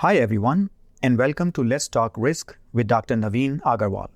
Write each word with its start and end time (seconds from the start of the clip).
Hi, 0.00 0.16
everyone, 0.16 0.68
and 1.02 1.16
welcome 1.16 1.50
to 1.52 1.64
Let's 1.64 1.88
Talk 1.88 2.12
Risk 2.18 2.54
with 2.74 2.86
Dr. 2.86 3.16
Naveen 3.16 3.60
Agarwal, 3.62 4.08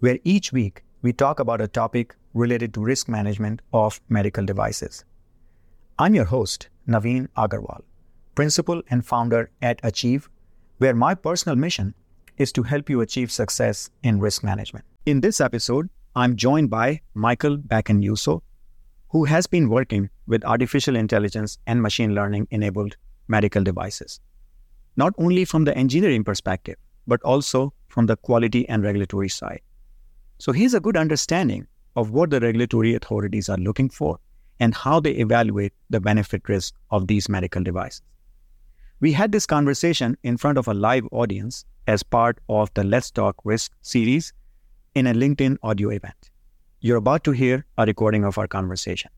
where 0.00 0.18
each 0.24 0.50
week 0.50 0.82
we 1.02 1.12
talk 1.12 1.40
about 1.40 1.60
a 1.60 1.68
topic 1.68 2.16
related 2.32 2.72
to 2.72 2.80
risk 2.80 3.06
management 3.06 3.60
of 3.72 4.00
medical 4.08 4.46
devices. 4.46 5.04
I'm 5.98 6.14
your 6.14 6.24
host, 6.24 6.70
Naveen 6.88 7.28
Agarwal, 7.36 7.82
principal 8.34 8.82
and 8.88 9.04
founder 9.04 9.50
at 9.60 9.78
Achieve, 9.82 10.30
where 10.78 10.94
my 10.94 11.14
personal 11.14 11.56
mission 11.56 11.92
is 12.38 12.50
to 12.52 12.62
help 12.62 12.88
you 12.88 13.02
achieve 13.02 13.30
success 13.30 13.90
in 14.02 14.20
risk 14.20 14.42
management. 14.42 14.86
In 15.04 15.20
this 15.20 15.42
episode, 15.42 15.90
I'm 16.14 16.36
joined 16.36 16.70
by 16.70 17.02
Michael 17.12 17.58
Bocchinfuso 17.58 18.40
who 19.10 19.24
has 19.24 19.46
been 19.46 19.68
working 19.68 20.08
with 20.26 20.44
artificial 20.44 20.96
intelligence 20.96 21.58
and 21.66 21.82
machine 21.82 22.14
learning 22.14 22.48
enabled 22.50 22.96
medical 23.28 23.62
devices, 23.62 24.20
not 24.96 25.14
only 25.18 25.44
from 25.44 25.64
the 25.64 25.76
engineering 25.76 26.24
perspective, 26.24 26.76
but 27.06 27.22
also 27.22 27.72
from 27.88 28.06
the 28.06 28.16
quality 28.16 28.68
and 28.68 28.82
regulatory 28.82 29.28
side. 29.28 29.60
So 30.38 30.52
here's 30.52 30.74
a 30.74 30.80
good 30.80 30.96
understanding 30.96 31.66
of 31.94 32.10
what 32.10 32.30
the 32.30 32.40
regulatory 32.40 32.94
authorities 32.94 33.48
are 33.48 33.56
looking 33.56 33.88
for 33.88 34.18
and 34.60 34.74
how 34.74 35.00
they 35.00 35.12
evaluate 35.12 35.72
the 35.90 36.00
benefit 36.00 36.48
risk 36.48 36.74
of 36.90 37.06
these 37.06 37.28
medical 37.28 37.62
devices. 37.62 38.02
We 39.00 39.12
had 39.12 39.32
this 39.32 39.46
conversation 39.46 40.16
in 40.22 40.36
front 40.36 40.58
of 40.58 40.68
a 40.68 40.74
live 40.74 41.06
audience 41.12 41.64
as 41.86 42.02
part 42.02 42.38
of 42.48 42.72
the 42.74 42.84
Let's 42.84 43.10
Talk 43.10 43.36
Risk 43.44 43.72
series 43.82 44.32
in 44.94 45.06
a 45.06 45.12
LinkedIn 45.12 45.58
audio 45.62 45.90
event. 45.90 46.30
You're 46.80 46.96
about 46.96 47.22
to 47.24 47.32
hear 47.32 47.66
a 47.76 47.84
recording 47.84 48.24
of 48.24 48.38
our 48.38 48.48
conversation. 48.48 49.10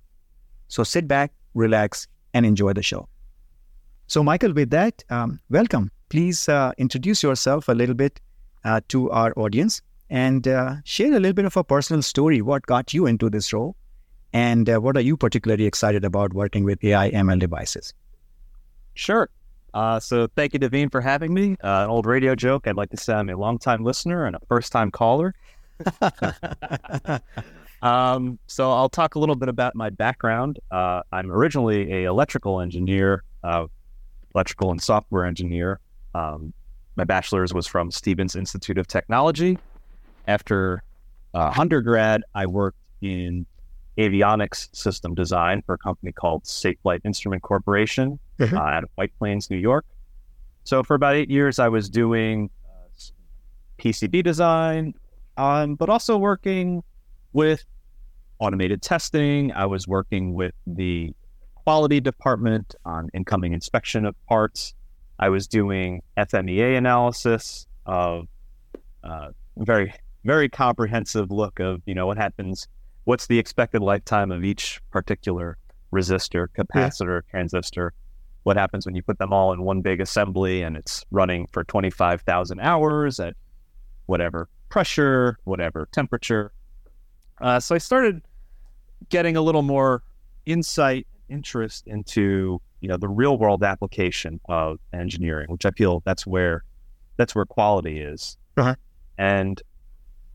So 0.69 0.83
sit 0.85 1.07
back, 1.07 1.33
relax, 1.55 2.09
and 2.35 2.45
enjoy 2.45 2.73
the 2.73 2.83
show. 2.83 3.09
So, 4.11 4.25
Michael, 4.25 4.55
with 4.55 4.71
that, 4.71 5.05
um, 5.11 5.39
welcome. 5.51 5.91
Please 6.09 6.49
uh, 6.49 6.73
introduce 6.79 7.23
yourself 7.23 7.69
a 7.69 7.73
little 7.73 7.95
bit 7.95 8.19
uh, 8.65 8.81
to 8.89 9.11
our 9.11 9.35
audience 9.37 9.83
and 10.09 10.49
uh, 10.49 10.77
share 10.85 11.09
a 11.13 11.21
little 11.21 11.35
bit 11.35 11.45
of 11.45 11.59
a 11.59 11.63
personal 11.63 12.01
story. 12.01 12.41
What 12.41 12.65
got 12.65 12.95
you 12.95 13.05
into 13.05 13.29
this 13.29 13.53
role? 13.53 13.77
And 14.33 14.71
uh, 14.71 14.79
what 14.79 14.97
are 14.97 15.03
you 15.03 15.19
particularly 15.19 15.67
excited 15.67 16.07
about 16.07 16.33
working 16.33 16.65
with 16.65 16.83
AI 16.83 17.11
ML 17.11 17.39
devices? 17.39 17.93
Sure. 18.95 19.29
Uh, 19.75 20.01
so 20.01 20.27
thank 20.35 20.55
you, 20.55 20.59
Naveen, 20.59 20.91
for 20.91 21.03
having 21.03 21.35
me. 21.35 21.59
Uh, 21.63 21.85
an 21.85 21.91
old 21.91 22.07
radio 22.07 22.35
joke. 22.35 22.67
I'd 22.67 22.77
like 22.77 22.89
to 22.93 22.97
say 22.97 23.13
I'm 23.13 23.29
a 23.29 23.37
longtime 23.37 23.85
listener 23.85 24.25
and 24.25 24.35
a 24.35 24.41
first-time 24.49 24.91
caller. 24.91 25.35
um, 27.83 28.39
so 28.47 28.73
I'll 28.73 28.89
talk 28.89 29.17
a 29.17 29.19
little 29.19 29.37
bit 29.37 29.51
about 29.51 29.75
my 29.75 29.91
background. 29.91 30.61
I'm 30.71 31.31
originally 31.31 31.93
a 31.93 32.05
electrical 32.09 32.63
engineer, 32.63 33.23
uh, 33.45 33.67
electrical 34.39 34.71
and 34.71 34.81
software 34.81 35.25
engineer. 35.25 35.81
Um, 36.15 36.53
my 36.95 37.03
bachelor's 37.03 37.53
was 37.53 37.67
from 37.67 37.91
Stevens 37.91 38.37
Institute 38.37 38.79
of 38.79 38.87
Technology. 38.87 39.59
After 40.29 40.85
uh, 41.35 41.53
undergrad, 41.59 42.23
I 42.37 42.47
worked 42.47 42.79
in 43.01 43.47
avionics 43.99 44.75
system 44.75 45.17
design 45.17 45.63
for 45.67 45.75
a 45.75 45.79
company 45.79 46.13
called 46.13 46.47
Safe 46.47 46.79
Flight 46.83 47.01
Instrument 47.05 47.43
Corporation 47.43 48.21
mm-hmm. 48.39 48.57
uh, 48.57 48.61
out 48.61 48.85
of 48.85 48.91
White 48.95 49.13
Plains, 49.19 49.51
New 49.51 49.57
York. 49.57 49.85
So 50.63 50.85
for 50.85 50.95
about 50.95 51.17
eight 51.17 51.31
years, 51.31 51.59
I 51.59 51.69
was 51.69 51.91
doing 51.91 52.49
uh, 52.65 53.83
PCB 53.83 54.23
design, 54.23 54.95
um, 55.37 55.75
but 55.75 55.89
also 55.89 56.17
working 56.17 56.85
with 57.33 57.65
automated 58.39 58.83
testing. 58.83 59.51
I 59.53 59.67
was 59.67 59.89
working 59.89 60.35
with 60.35 60.55
the 60.65 61.13
quality 61.69 62.01
department 62.01 62.75
on 62.87 63.11
incoming 63.13 63.53
inspection 63.53 64.07
of 64.07 64.15
parts. 64.25 64.73
I 65.19 65.29
was 65.29 65.47
doing 65.47 66.01
FMEA 66.17 66.79
analysis 66.79 67.67
of 67.85 68.27
uh, 69.05 69.33
very, 69.59 69.93
very 70.25 70.49
comprehensive 70.49 71.31
look 71.31 71.61
of 71.61 71.83
you 71.85 71.95
know 71.95 72.07
what 72.07 72.17
happens, 72.17 72.67
what's 73.05 73.27
the 73.27 73.39
expected 73.39 73.83
lifetime 73.83 74.33
of 74.33 74.45
each 74.45 74.81
particular 74.91 75.59
resistor, 75.93 76.47
capacitor, 76.57 77.21
yeah. 77.27 77.31
transistor, 77.33 77.93
what 78.45 78.57
happens 78.57 78.87
when 78.87 78.95
you 78.95 79.03
put 79.03 79.19
them 79.19 79.35
all 79.35 79.53
in 79.53 79.61
one 79.61 79.83
big 79.83 80.01
assembly 80.01 80.63
and 80.63 80.75
it's 80.75 81.05
running 81.11 81.47
for 81.53 81.65
25,000 81.65 82.61
hours 82.61 83.21
at 83.21 83.35
whatever 84.07 84.49
pressure, 84.71 85.37
whatever 85.45 85.87
temperature. 85.93 86.51
Uh, 87.43 87.61
so 87.61 87.75
I 87.75 87.79
started 87.79 88.23
getting 89.11 89.37
a 89.37 89.43
little 89.43 89.61
more 89.61 90.03
insight, 90.47 91.07
interest 91.29 91.87
into 91.87 92.61
you 92.81 92.89
know 92.89 92.97
the 92.97 93.09
real 93.09 93.39
world 93.39 93.63
application 93.63 94.41
of 94.49 94.79
engineering, 94.93 95.47
which 95.51 95.67
I 95.67 95.71
feel 95.71 96.03
that's 96.05 96.27
where 96.27 96.65
that's 97.17 97.35
where 97.35 97.45
quality 97.45 98.01
is. 98.01 98.37
Uh-huh. 98.57 98.75
And 99.17 99.61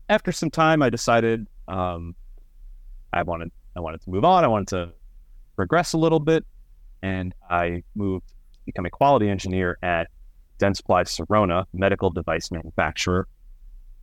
after 0.08 0.32
some 0.32 0.50
time, 0.50 0.82
I 0.82 0.90
decided 0.90 1.46
um, 1.68 2.14
I 3.12 3.22
wanted 3.22 3.50
I 3.76 3.80
wanted 3.80 4.02
to 4.02 4.10
move 4.10 4.24
on. 4.24 4.44
I 4.44 4.48
wanted 4.48 4.68
to 4.68 4.92
progress 5.56 5.92
a 5.92 5.98
little 5.98 6.20
bit 6.20 6.44
and 7.02 7.34
I 7.50 7.82
moved 7.94 8.28
to 8.28 8.58
become 8.64 8.86
a 8.86 8.90
quality 8.90 9.28
engineer 9.28 9.78
at 9.82 10.08
Dentsply 10.58 11.04
Sirona, 11.04 11.66
medical 11.72 12.10
device 12.10 12.50
manufacturer. 12.50 13.28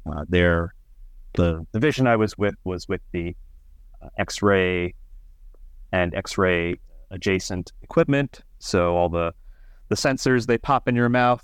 Uh, 0.05 0.25
there, 0.29 0.73
the 1.33 1.65
division 1.73 2.07
I 2.07 2.15
was 2.15 2.37
with 2.37 2.55
was 2.63 2.87
with 2.87 3.01
the 3.11 3.35
uh, 4.01 4.09
X-ray 4.19 4.93
and 5.91 6.13
X-ray 6.15 6.75
adjacent 7.11 7.71
equipment. 7.81 8.41
So 8.59 8.95
all 8.95 9.09
the 9.09 9.33
the 9.89 9.95
sensors 9.95 10.45
they 10.45 10.57
pop 10.57 10.87
in 10.87 10.95
your 10.95 11.09
mouth 11.09 11.43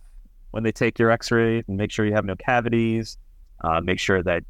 when 0.52 0.64
they 0.64 0.72
take 0.72 0.98
your 0.98 1.12
X-ray 1.12 1.64
and 1.68 1.78
make 1.78 1.92
sure 1.92 2.06
you 2.06 2.14
have 2.14 2.26
no 2.26 2.36
cavities. 2.36 3.18
Uh, 3.62 3.82
make 3.82 4.00
sure 4.00 4.24
that 4.24 4.44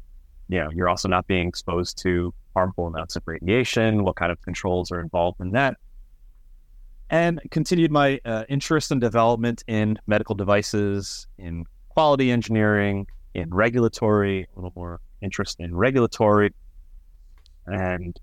you 0.48 0.58
know 0.58 0.70
you're 0.74 0.88
also 0.88 1.08
not 1.08 1.26
being 1.26 1.48
exposed 1.48 1.98
to 1.98 2.32
harmful 2.54 2.86
amounts 2.86 3.16
of 3.16 3.22
radiation. 3.26 4.04
What 4.04 4.16
kind 4.16 4.30
of 4.30 4.40
controls 4.42 4.92
are 4.92 5.00
involved 5.00 5.40
in 5.40 5.52
that? 5.52 5.76
and 7.10 7.40
continued 7.50 7.90
my 7.90 8.20
uh, 8.24 8.44
interest 8.48 8.90
and 8.90 9.00
development 9.00 9.64
in 9.66 9.98
medical 10.06 10.34
devices, 10.34 11.26
in 11.38 11.64
quality 11.88 12.30
engineering, 12.30 13.06
in 13.34 13.52
regulatory, 13.52 14.42
a 14.42 14.56
little 14.56 14.72
more 14.76 15.00
interest 15.22 15.58
in 15.60 15.74
regulatory. 15.74 16.52
And 17.66 18.18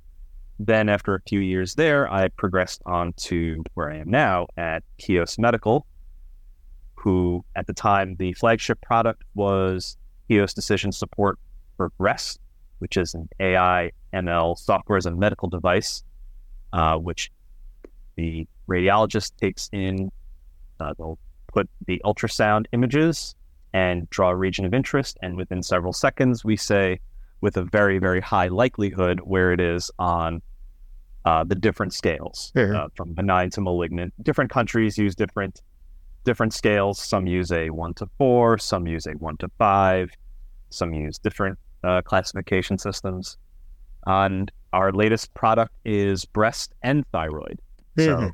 then 0.60 0.90
after 0.90 1.16
a 1.16 1.22
few 1.28 1.40
years 1.40 1.76
there, 1.76 2.12
I 2.12 2.30
progressed 2.30 2.82
on 2.86 3.14
to 3.14 3.64
where 3.74 3.92
I 3.92 3.98
am 3.98 4.10
now 4.10 4.48
at 4.58 4.84
Koios 5.00 5.38
Medical, 5.38 5.86
who 6.96 7.44
at 7.56 7.68
the 7.68 7.74
time 7.74 8.16
the 8.18 8.34
flagship 8.34 8.80
product 8.82 9.24
was 9.34 9.98
Koios 10.30 10.54
Decision 10.54 10.92
Support 10.92 11.40
for 11.76 11.90
Breast, 11.98 12.40
which 12.80 12.98
is 12.98 13.14
an 13.14 13.28
AI 13.40 13.92
ML 14.14 14.58
software 14.58 14.98
as 14.98 15.06
a 15.06 15.12
medical 15.12 15.50
device, 15.50 16.04
uh, 16.72 16.98
which 16.98 17.32
the 18.16 18.48
radiologist 18.70 19.36
takes 19.38 19.70
in, 19.74 20.10
uh, 20.80 20.94
they'll 20.98 21.20
put 21.48 21.70
the 21.86 22.02
ultrasound 22.06 22.66
images 22.72 23.36
and 23.74 24.10
draw 24.10 24.30
a 24.30 24.36
region 24.36 24.66
of 24.66 24.74
interest. 24.74 25.18
And 25.22 25.36
within 25.36 25.62
several 25.62 25.92
seconds, 25.92 26.46
we 26.46 26.56
say 26.56 27.00
with 27.46 27.58
a 27.58 27.64
very, 27.64 28.00
very 28.00 28.20
high 28.20 28.48
likelihood 28.48 29.20
where 29.20 29.52
it 29.54 29.62
is 29.62 29.92
on 30.00 30.42
uh, 31.26 31.44
the 31.44 31.54
different 31.54 31.94
scales 31.94 32.52
uh, 32.76 32.88
from 32.96 33.14
benign 33.14 33.52
to 33.52 33.62
malignant. 33.62 34.12
Different 34.24 34.50
countries 34.50 34.98
use 34.98 35.14
different 35.14 35.62
different 36.24 36.54
scales. 36.56 36.98
Some 37.00 37.28
use 37.28 37.52
a 37.52 37.70
one 37.70 37.94
to 37.94 38.10
four, 38.18 38.58
some 38.58 38.88
use 38.88 39.06
a 39.06 39.12
one 39.12 39.38
to 39.38 39.48
five, 39.60 40.10
some 40.72 40.92
use 40.92 41.20
different 41.20 41.60
uh, 41.84 42.02
classification 42.02 42.80
systems. 42.80 43.38
And 44.08 44.52
our 44.74 44.92
latest 44.92 45.32
product 45.36 45.74
is 45.86 46.26
breast 46.26 46.74
and 46.82 47.06
thyroid. 47.12 47.60
Mm-hmm. 47.96 48.06
So 48.06 48.32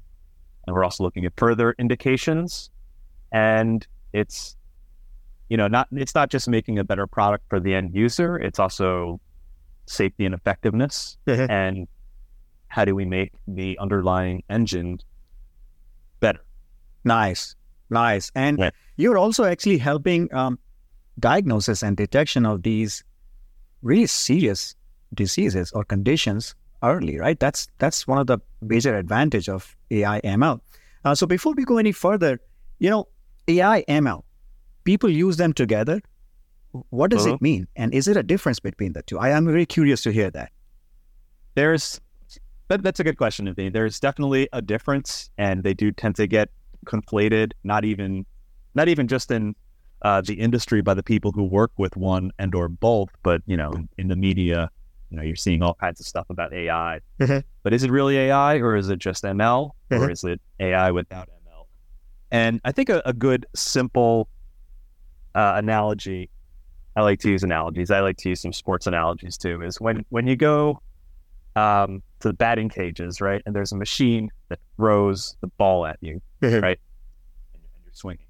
and 0.67 0.73
we're 0.73 0.85
also 0.85 1.03
looking 1.03 1.25
at 1.25 1.33
further 1.35 1.75
indications. 1.77 2.69
And 3.33 3.85
it's, 4.13 4.55
you 5.51 5.57
know, 5.57 5.68
not 5.68 5.89
it's 5.92 6.15
not 6.15 6.30
just 6.30 6.48
making 6.48 6.80
a 6.80 6.83
better 6.86 7.06
product 7.06 7.44
for 7.50 7.59
the 7.59 7.75
end 7.75 7.94
user, 7.94 8.38
it's 8.38 8.57
also 8.57 9.19
safety 9.86 10.25
and 10.25 10.33
effectiveness. 10.33 11.18
Mm-hmm. 11.27 11.51
And 11.51 11.88
how 12.69 12.86
do 12.86 12.95
we 12.95 13.03
make 13.03 13.33
the 13.50 13.77
underlying 13.77 14.44
engine 14.50 15.00
better? 16.21 16.39
Nice. 17.03 17.53
Nice. 17.89 18.31
And 18.33 18.59
yeah. 18.59 18.69
you're 18.95 19.18
also 19.18 19.44
actually 19.44 19.77
helping 19.77 20.33
um, 20.33 20.57
diagnosis 21.19 21.83
and 21.83 21.98
detection 21.98 22.45
of 22.45 22.63
these 22.63 23.03
really 23.81 24.07
serious 24.07 24.74
diseases 25.13 25.69
or 25.74 25.83
conditions 25.83 26.56
early, 26.81 27.19
right? 27.19 27.38
That's 27.38 27.68
that's 27.77 28.07
one 28.07 28.19
of 28.19 28.27
the 28.27 28.39
major 28.62 28.95
advantage 28.95 29.50
of 29.50 29.75
AI 29.92 30.21
ML. 30.21 30.62
Uh, 31.03 31.13
so 31.13 31.27
before 31.27 31.51
we 31.57 31.65
go 31.65 31.77
any 31.77 31.92
further, 31.92 32.39
you 32.80 32.89
know, 32.89 33.09
AI 33.50 33.83
ML, 33.89 34.24
people 34.83 35.10
use 35.10 35.38
them 35.38 35.54
together. 35.54 36.01
What 36.89 37.12
does 37.12 37.25
uh-huh. 37.25 37.36
it 37.36 37.42
mean, 37.42 37.68
and 37.75 37.94
is 37.94 38.07
it 38.07 38.16
a 38.16 38.24
difference 38.24 38.60
between 38.60 38.94
the 38.94 39.01
two? 39.04 39.19
I 39.19 39.30
am 39.30 39.45
very 39.45 39.66
curious 39.66 40.04
to 40.04 40.12
hear 40.12 40.31
that. 40.31 40.51
There's 41.56 42.00
that, 42.69 42.81
that's 42.81 43.01
a 43.01 43.04
good 43.04 43.18
question, 43.18 43.45
Naveen. 43.45 43.74
There's 43.74 44.00
definitely 44.00 44.48
a 44.54 44.62
difference, 44.62 45.30
and 45.38 45.63
they 45.63 45.74
do 45.74 45.92
tend 45.92 46.16
to 46.16 46.28
get 46.28 46.50
conflated. 46.86 47.51
Not 47.66 47.83
even 47.83 48.25
not 48.74 48.88
even 48.88 49.10
just 49.10 49.31
in 49.31 49.54
uh, 50.01 50.22
the 50.22 50.36
industry 50.36 50.81
by 50.81 50.94
the 50.94 51.04
people 51.04 51.34
who 51.34 51.44
work 51.44 51.72
with 51.77 51.95
one 51.98 52.31
and 52.39 52.56
or 52.56 52.69
both, 52.69 53.10
but 53.24 53.42
you 53.45 53.57
know, 53.57 53.74
in 53.98 54.07
the 54.07 54.16
media, 54.16 54.69
you 55.10 55.18
know, 55.18 55.24
you're 55.24 55.36
seeing 55.36 55.62
all 55.62 55.74
kinds 55.74 56.00
of 56.00 56.07
stuff 56.07 56.25
about 56.30 56.54
AI. 56.54 57.01
Mm-hmm. 57.19 57.39
But 57.63 57.74
is 57.74 57.84
it 57.84 57.92
really 57.92 58.18
AI 58.18 58.56
or 58.56 58.75
is 58.75 58.89
it 58.89 59.00
just 59.00 59.24
ML 59.24 59.72
Mhm. 59.92 60.00
or 60.00 60.10
is 60.10 60.24
it 60.24 60.42
AI 60.60 60.92
without 60.92 61.27
ML? 61.27 61.66
And 62.31 62.62
I 62.63 62.72
think 62.72 62.89
a, 62.89 63.01
a 63.06 63.13
good 63.13 63.45
simple 63.54 64.30
uh, 65.36 65.54
analogy, 65.56 66.30
I 66.95 67.01
like 67.01 67.19
to 67.22 67.30
use 67.30 67.44
analogies. 67.44 67.92
I 67.92 68.01
like 68.01 68.18
to 68.18 68.30
use 68.30 68.42
some 68.42 68.54
sports 68.54 68.88
analogies 68.88 69.38
too. 69.38 69.62
Is 69.62 69.80
when 69.80 70.06
when 70.10 70.28
you 70.28 70.36
go 70.36 70.81
um, 71.56 72.01
to 72.19 72.30
the 72.30 72.33
batting 72.33 72.69
cages, 72.69 73.22
right, 73.22 73.42
and 73.45 73.56
there's 73.56 73.72
a 73.72 73.78
machine 73.78 74.31
that 74.50 74.60
throws 74.75 75.36
the 75.42 75.48
ball 75.48 75.86
at 75.86 75.98
you, 76.01 76.22
right, 76.42 76.51
and, 76.54 77.63
and 77.63 77.83
you're 77.83 77.94
swinging. 77.94 78.25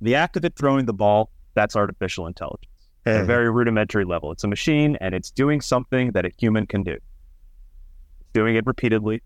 The 0.00 0.14
act 0.14 0.36
of 0.36 0.44
it 0.44 0.56
throwing 0.56 0.86
the 0.86 0.92
ball, 0.92 1.30
that's 1.54 1.76
artificial 1.76 2.26
intelligence 2.26 2.72
at 3.06 3.20
a 3.22 3.24
very 3.24 3.50
rudimentary 3.50 4.04
level. 4.04 4.32
It's 4.32 4.44
a 4.44 4.48
machine 4.48 4.96
and 5.00 5.14
it's 5.14 5.30
doing 5.30 5.60
something 5.60 6.12
that 6.12 6.24
a 6.24 6.30
human 6.36 6.66
can 6.66 6.82
do. 6.82 6.92
It's 8.20 8.30
doing 8.32 8.56
it 8.56 8.66
repeatedly. 8.66 9.22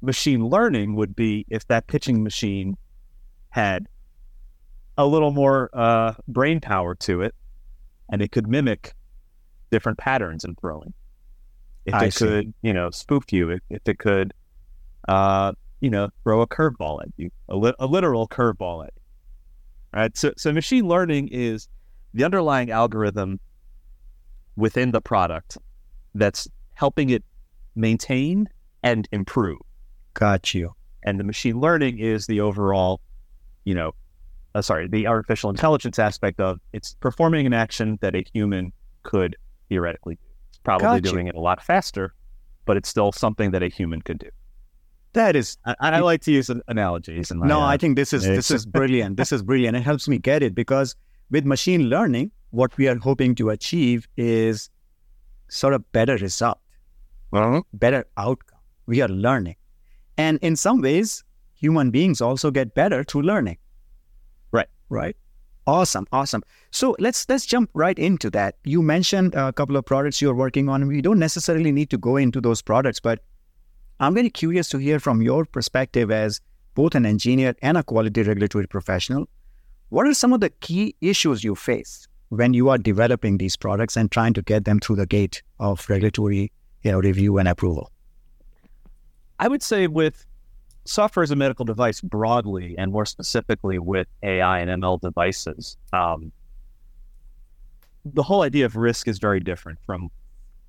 Machine 0.00 0.46
learning 0.46 0.94
would 0.94 1.16
be 1.16 1.44
if 1.48 1.66
that 1.68 1.86
pitching 1.86 2.22
machine 2.22 2.76
had 3.50 3.86
a 4.98 5.06
little 5.06 5.30
more 5.30 5.70
uh, 5.72 6.12
brain 6.26 6.60
power 6.60 6.94
to 6.96 7.22
it 7.22 7.34
and 8.10 8.20
it 8.20 8.32
could 8.32 8.48
mimic 8.48 8.94
different 9.70 9.96
patterns 9.96 10.44
in 10.44 10.54
throwing. 10.56 10.92
If 11.86 11.94
I 11.94 12.06
it 12.06 12.14
see. 12.14 12.26
could, 12.26 12.54
you 12.62 12.74
know, 12.74 12.90
spoof 12.90 13.32
you, 13.32 13.50
if, 13.50 13.60
if 13.70 13.82
it 13.86 13.98
could, 13.98 14.34
uh, 15.06 15.52
you 15.80 15.88
know, 15.88 16.10
throw 16.24 16.42
a 16.42 16.46
curveball 16.46 17.00
at 17.02 17.08
you, 17.16 17.30
a, 17.48 17.56
li- 17.56 17.74
a 17.78 17.86
literal 17.86 18.26
curveball 18.26 18.84
at 18.86 18.92
you. 18.96 19.02
Right. 20.00 20.16
So, 20.16 20.32
so 20.36 20.52
machine 20.52 20.86
learning 20.86 21.28
is 21.28 21.68
the 22.12 22.24
underlying 22.24 22.70
algorithm 22.70 23.40
within 24.56 24.90
the 24.90 25.00
product 25.00 25.56
that's 26.14 26.48
helping 26.74 27.10
it 27.10 27.24
maintain 27.74 28.48
and 28.82 29.08
improve. 29.12 29.60
Got 30.14 30.52
you. 30.52 30.74
And 31.04 31.18
the 31.18 31.24
machine 31.24 31.60
learning 31.60 32.00
is 32.00 32.26
the 32.26 32.40
overall, 32.40 33.00
you 33.64 33.74
know, 33.74 33.94
uh, 34.58 34.62
sorry, 34.62 34.88
the 34.88 35.06
artificial 35.06 35.50
intelligence 35.50 35.98
aspect 35.98 36.40
of 36.40 36.58
it's 36.72 36.94
performing 37.00 37.46
an 37.46 37.52
action 37.52 37.98
that 38.00 38.14
a 38.14 38.24
human 38.32 38.72
could 39.04 39.36
theoretically 39.68 40.16
do. 40.16 40.20
It's 40.48 40.58
probably 40.58 40.84
Got 40.84 41.04
you. 41.04 41.12
doing 41.12 41.26
it 41.28 41.36
a 41.36 41.40
lot 41.40 41.62
faster, 41.62 42.14
but 42.64 42.76
it's 42.76 42.88
still 42.88 43.12
something 43.12 43.52
that 43.52 43.62
a 43.62 43.68
human 43.68 44.02
could 44.02 44.18
do. 44.18 44.30
That 45.12 45.36
is 45.36 45.56
I, 45.64 45.74
I 45.80 46.00
like 46.00 46.22
to 46.22 46.32
use 46.32 46.50
an- 46.50 46.62
analogies. 46.68 47.32
My, 47.32 47.46
no, 47.46 47.60
uh, 47.60 47.66
I 47.66 47.76
think 47.76 47.96
this 47.96 48.12
is 48.12 48.24
this 48.24 48.50
is 48.50 48.66
brilliant. 48.78 49.16
This 49.16 49.32
is 49.32 49.42
brilliant. 49.42 49.76
It 49.76 49.82
helps 49.82 50.08
me 50.08 50.18
get 50.18 50.42
it 50.42 50.54
because 50.54 50.94
with 51.30 51.44
machine 51.44 51.88
learning, 51.88 52.30
what 52.50 52.76
we 52.76 52.88
are 52.88 52.96
hoping 52.96 53.34
to 53.36 53.50
achieve 53.50 54.08
is 54.16 54.70
sort 55.48 55.72
of 55.72 55.90
better 55.92 56.16
result, 56.16 56.58
uh-huh. 57.32 57.62
better 57.72 58.04
outcome. 58.16 58.58
We 58.86 59.00
are 59.02 59.08
learning, 59.08 59.56
and 60.16 60.38
in 60.42 60.56
some 60.56 60.80
ways, 60.82 61.24
human 61.54 61.90
beings 61.90 62.20
also 62.20 62.50
get 62.50 62.74
better 62.74 63.04
through 63.04 63.22
learning. 63.22 63.58
Right. 64.88 65.16
Awesome. 65.66 66.06
Awesome. 66.12 66.42
So 66.70 66.96
let's 66.98 67.28
let's 67.28 67.44
jump 67.44 67.68
right 67.74 67.98
into 67.98 68.30
that. 68.30 68.56
You 68.64 68.80
mentioned 68.80 69.34
a 69.34 69.52
couple 69.52 69.76
of 69.76 69.84
products 69.84 70.22
you're 70.22 70.34
working 70.34 70.68
on. 70.68 70.86
We 70.86 71.02
don't 71.02 71.18
necessarily 71.18 71.72
need 71.72 71.90
to 71.90 71.98
go 71.98 72.16
into 72.16 72.40
those 72.40 72.62
products, 72.62 73.00
but 73.00 73.20
I'm 74.00 74.14
very 74.14 74.30
curious 74.30 74.68
to 74.70 74.78
hear 74.78 74.98
from 74.98 75.20
your 75.20 75.44
perspective 75.44 76.10
as 76.10 76.40
both 76.74 76.94
an 76.94 77.04
engineer 77.04 77.54
and 77.60 77.76
a 77.76 77.82
quality 77.82 78.22
regulatory 78.22 78.66
professional. 78.66 79.28
What 79.90 80.06
are 80.06 80.14
some 80.14 80.32
of 80.32 80.40
the 80.40 80.50
key 80.50 80.94
issues 81.00 81.42
you 81.42 81.54
face 81.54 82.06
when 82.28 82.54
you 82.54 82.68
are 82.68 82.78
developing 82.78 83.38
these 83.38 83.56
products 83.56 83.96
and 83.96 84.10
trying 84.10 84.34
to 84.34 84.42
get 84.42 84.64
them 84.64 84.80
through 84.80 84.96
the 84.96 85.06
gate 85.06 85.42
of 85.58 85.84
regulatory 85.90 86.52
you 86.82 86.92
know, 86.92 87.00
review 87.00 87.38
and 87.38 87.48
approval? 87.48 87.90
I 89.40 89.48
would 89.48 89.62
say 89.62 89.86
with 89.86 90.24
software 90.88 91.22
as 91.22 91.30
a 91.30 91.36
medical 91.36 91.64
device 91.64 92.00
broadly, 92.00 92.74
and 92.78 92.90
more 92.92 93.06
specifically 93.06 93.78
with 93.78 94.06
AI 94.22 94.60
and 94.60 94.82
ML 94.82 95.00
devices, 95.00 95.76
um, 95.92 96.32
the 98.04 98.22
whole 98.22 98.42
idea 98.42 98.64
of 98.64 98.76
risk 98.76 99.06
is 99.08 99.18
very 99.18 99.40
different 99.40 99.78
from 99.84 100.10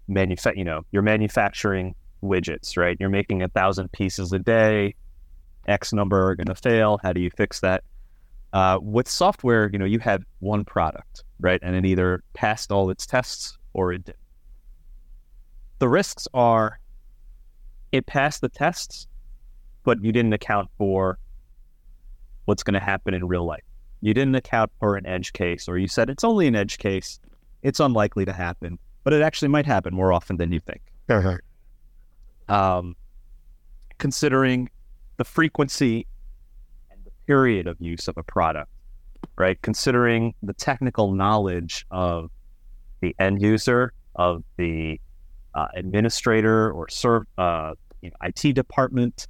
manufa- 0.07 0.54
You 0.56 0.66
know, 0.66 0.86
you're 0.92 1.01
manufacturing 1.01 1.95
widgets, 2.21 2.77
right? 2.77 2.98
You're 3.00 3.10
making 3.10 3.44
a 3.44 3.48
thousand 3.48 3.92
pieces 3.92 4.33
a 4.33 4.39
day. 4.39 4.95
X 5.68 5.94
number 5.94 6.30
are 6.30 6.36
going 6.36 6.48
to 6.48 6.56
fail. 6.56 7.00
How 7.01 7.13
do 7.13 7.22
you 7.22 7.30
fix 7.30 7.60
that? 7.62 7.83
Uh, 8.51 8.80
with 8.81 9.07
software, 9.07 9.69
you 9.72 9.77
know, 9.77 9.86
you 9.86 10.00
had 10.00 10.24
one 10.39 10.65
product, 10.65 11.24
right, 11.39 11.60
and 11.62 11.75
it 11.75 11.86
either 11.86 12.24
passed 12.33 12.72
all 12.72 12.89
its 12.89 13.06
tests 13.06 13.57
or 13.74 13.94
it 13.94 14.06
didn't. 14.06 14.18
The 15.77 15.88
risks 15.88 16.27
are 16.33 16.80
it 17.92 18.06
passed 18.06 18.42
the 18.42 18.50
tests, 18.50 19.07
but 19.83 20.03
you 20.03 20.11
didn't 20.11 20.33
account 20.33 20.69
for 20.77 21.17
what's 22.45 22.63
going 22.63 22.73
to 22.73 22.79
happen 22.79 23.13
in 23.13 23.27
real 23.27 23.45
life. 23.45 23.63
You 24.01 24.13
didn't 24.13 24.35
account 24.35 24.71
for 24.79 24.95
an 24.95 25.05
edge 25.05 25.33
case, 25.33 25.67
or 25.67 25.77
you 25.77 25.87
said 25.87 26.09
it's 26.09 26.23
only 26.23 26.47
an 26.47 26.55
edge 26.55 26.77
case. 26.77 27.19
It's 27.61 27.79
unlikely 27.79 28.25
to 28.25 28.33
happen, 28.33 28.79
but 29.03 29.13
it 29.13 29.21
actually 29.21 29.49
might 29.49 29.65
happen 29.65 29.93
more 29.93 30.13
often 30.13 30.37
than 30.37 30.51
you 30.51 30.59
think. 30.59 30.81
Um, 32.47 32.95
considering 33.97 34.69
the 35.17 35.25
frequency 35.25 36.07
and 36.89 36.99
the 37.03 37.11
period 37.27 37.67
of 37.67 37.77
use 37.79 38.07
of 38.07 38.17
a 38.17 38.23
product, 38.23 38.71
right? 39.37 39.61
Considering 39.61 40.33
the 40.41 40.53
technical 40.53 41.11
knowledge 41.11 41.85
of 41.91 42.31
the 43.01 43.15
end 43.19 43.41
user, 43.41 43.93
of 44.15 44.43
the 44.57 44.99
uh, 45.55 45.67
administrator 45.75 46.71
or 46.71 46.89
serve 46.89 47.23
uh, 47.37 47.73
you 48.01 48.09
know, 48.09 48.15
IT 48.21 48.53
department, 48.53 49.27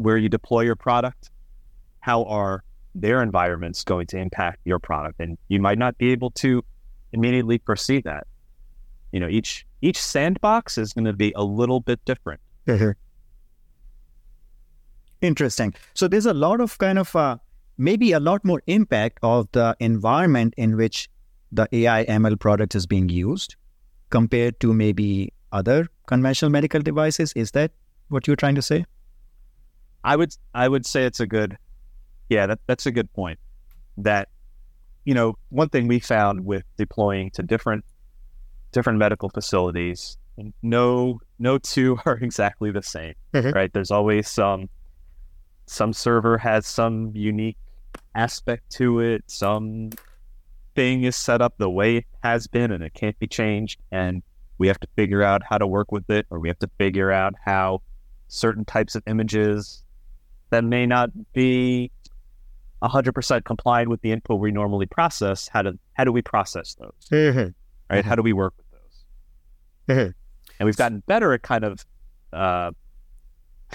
where 0.00 0.16
you 0.16 0.28
deploy 0.28 0.62
your 0.62 0.76
product, 0.76 1.30
how 2.00 2.24
are 2.24 2.64
their 2.94 3.22
environments 3.22 3.84
going 3.84 4.06
to 4.08 4.18
impact 4.18 4.60
your 4.64 4.78
product? 4.78 5.20
And 5.20 5.38
you 5.48 5.60
might 5.60 5.78
not 5.78 5.96
be 5.98 6.12
able 6.12 6.30
to 6.32 6.64
immediately 7.12 7.58
foresee 7.64 8.00
that. 8.02 8.26
You 9.12 9.20
know, 9.20 9.28
each 9.28 9.66
each 9.82 10.00
sandbox 10.00 10.78
is 10.78 10.92
going 10.92 11.06
to 11.06 11.12
be 11.12 11.32
a 11.34 11.42
little 11.42 11.80
bit 11.80 12.04
different. 12.04 12.40
Interesting. 15.20 15.74
So 15.94 16.08
there's 16.08 16.26
a 16.26 16.34
lot 16.34 16.60
of 16.60 16.78
kind 16.78 16.98
of 16.98 17.14
uh, 17.14 17.36
maybe 17.76 18.12
a 18.12 18.20
lot 18.20 18.44
more 18.44 18.62
impact 18.66 19.18
of 19.22 19.48
the 19.52 19.76
environment 19.80 20.54
in 20.56 20.76
which 20.76 21.08
the 21.52 21.68
AI 21.72 22.04
ML 22.04 22.38
product 22.38 22.74
is 22.74 22.86
being 22.86 23.08
used 23.08 23.56
compared 24.10 24.60
to 24.60 24.72
maybe 24.72 25.32
other 25.52 25.88
conventional 26.06 26.50
medical 26.50 26.80
devices. 26.80 27.32
Is 27.34 27.50
that 27.52 27.72
what 28.08 28.26
you're 28.26 28.36
trying 28.36 28.54
to 28.54 28.62
say? 28.62 28.84
I 30.04 30.16
would 30.16 30.34
I 30.54 30.68
would 30.68 30.86
say 30.86 31.04
it's 31.04 31.20
a 31.20 31.26
good 31.26 31.56
yeah, 32.28 32.46
that, 32.46 32.60
that's 32.66 32.86
a 32.86 32.92
good 32.92 33.12
point. 33.12 33.38
That 33.98 34.28
you 35.04 35.14
know, 35.14 35.36
one 35.48 35.68
thing 35.68 35.88
we 35.88 35.98
found 35.98 36.44
with 36.44 36.64
deploying 36.76 37.30
to 37.32 37.42
different 37.42 37.84
different 38.72 38.98
medical 38.98 39.28
facilities, 39.28 40.16
no 40.62 41.20
no 41.38 41.58
two 41.58 41.98
are 42.06 42.16
exactly 42.18 42.70
the 42.70 42.82
same. 42.82 43.14
Mhm. 43.34 43.54
Right? 43.54 43.72
There's 43.72 43.90
always 43.90 44.28
some 44.28 44.68
some 45.66 45.92
server 45.92 46.38
has 46.38 46.66
some 46.66 47.12
unique 47.14 47.56
aspect 48.14 48.70
to 48.70 49.00
it, 49.00 49.22
some 49.26 49.90
thing 50.74 51.04
is 51.04 51.16
set 51.16 51.42
up 51.42 51.54
the 51.58 51.70
way 51.70 51.96
it 51.96 52.04
has 52.22 52.46
been 52.46 52.70
and 52.70 52.82
it 52.82 52.94
can't 52.94 53.18
be 53.18 53.26
changed 53.26 53.80
and 53.90 54.22
we 54.58 54.68
have 54.68 54.78
to 54.78 54.86
figure 54.94 55.22
out 55.22 55.42
how 55.48 55.58
to 55.58 55.66
work 55.66 55.90
with 55.90 56.08
it 56.10 56.26
or 56.30 56.38
we 56.38 56.48
have 56.48 56.58
to 56.58 56.70
figure 56.78 57.10
out 57.10 57.34
how 57.44 57.82
certain 58.28 58.64
types 58.64 58.94
of 58.94 59.02
images 59.06 59.82
that 60.50 60.64
may 60.64 60.86
not 60.86 61.10
be 61.32 61.90
100% 62.82 63.44
compliant 63.44 63.88
with 63.90 64.00
the 64.02 64.12
input 64.12 64.40
we 64.40 64.50
normally 64.50 64.86
process 64.86 65.48
how 65.48 65.62
do 65.62 65.78
how 65.94 66.04
do 66.04 66.12
we 66.12 66.22
process 66.22 66.74
those? 66.74 66.92
Right? 67.90 68.04
How 68.04 68.14
do 68.14 68.22
we 68.22 68.32
work 68.32 68.54
with 68.56 68.66
those? 68.70 69.96
Mhm. 69.96 70.14
and 70.58 70.66
we've 70.66 70.76
gotten 70.76 71.02
better 71.06 71.32
at 71.32 71.42
kind 71.42 71.64
of 71.64 71.84
uh, 72.32 72.70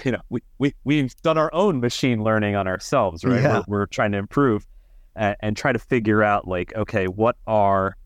you 0.04 0.12
know 0.12 0.20
we, 0.28 0.42
we 0.58 0.74
we've 0.84 1.14
done 1.22 1.38
our 1.38 1.52
own 1.54 1.80
machine 1.80 2.22
learning 2.24 2.54
on 2.56 2.66
ourselves 2.66 3.24
right? 3.24 3.42
Yeah. 3.42 3.62
we're, 3.68 3.80
we're 3.80 3.86
trying 3.86 4.12
to 4.12 4.18
improve 4.18 4.66
and, 5.14 5.36
and 5.40 5.56
try 5.56 5.72
to 5.72 5.78
figure 5.78 6.22
out 6.22 6.48
like 6.48 6.74
okay 6.74 7.06
what 7.06 7.36
are 7.46 7.96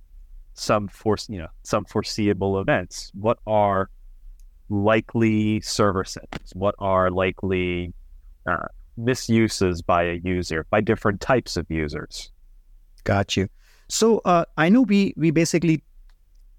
some 0.55 0.89
force 0.89 1.29
you 1.31 1.39
know 1.39 1.49
some 1.63 1.85
foreseeable 1.87 2.61
events? 2.61 3.11
What 3.15 3.39
are 3.47 3.89
likely 4.69 5.61
server 5.63 6.05
settings 6.05 6.53
what 6.55 6.75
are 6.79 7.11
likely 7.11 7.93
uh, 8.47 8.67
misuses 8.97 9.83
by 9.83 10.03
a 10.05 10.21
user 10.25 10.67
by 10.71 10.81
different 10.81 11.21
types 11.21 11.57
of 11.57 11.67
users 11.71 12.31
Got 13.05 13.35
you. 13.35 13.49
So 13.89 14.21
uh, 14.27 14.45
I 14.59 14.69
know 14.69 14.83
we 14.83 15.15
we 15.17 15.31
basically 15.31 15.83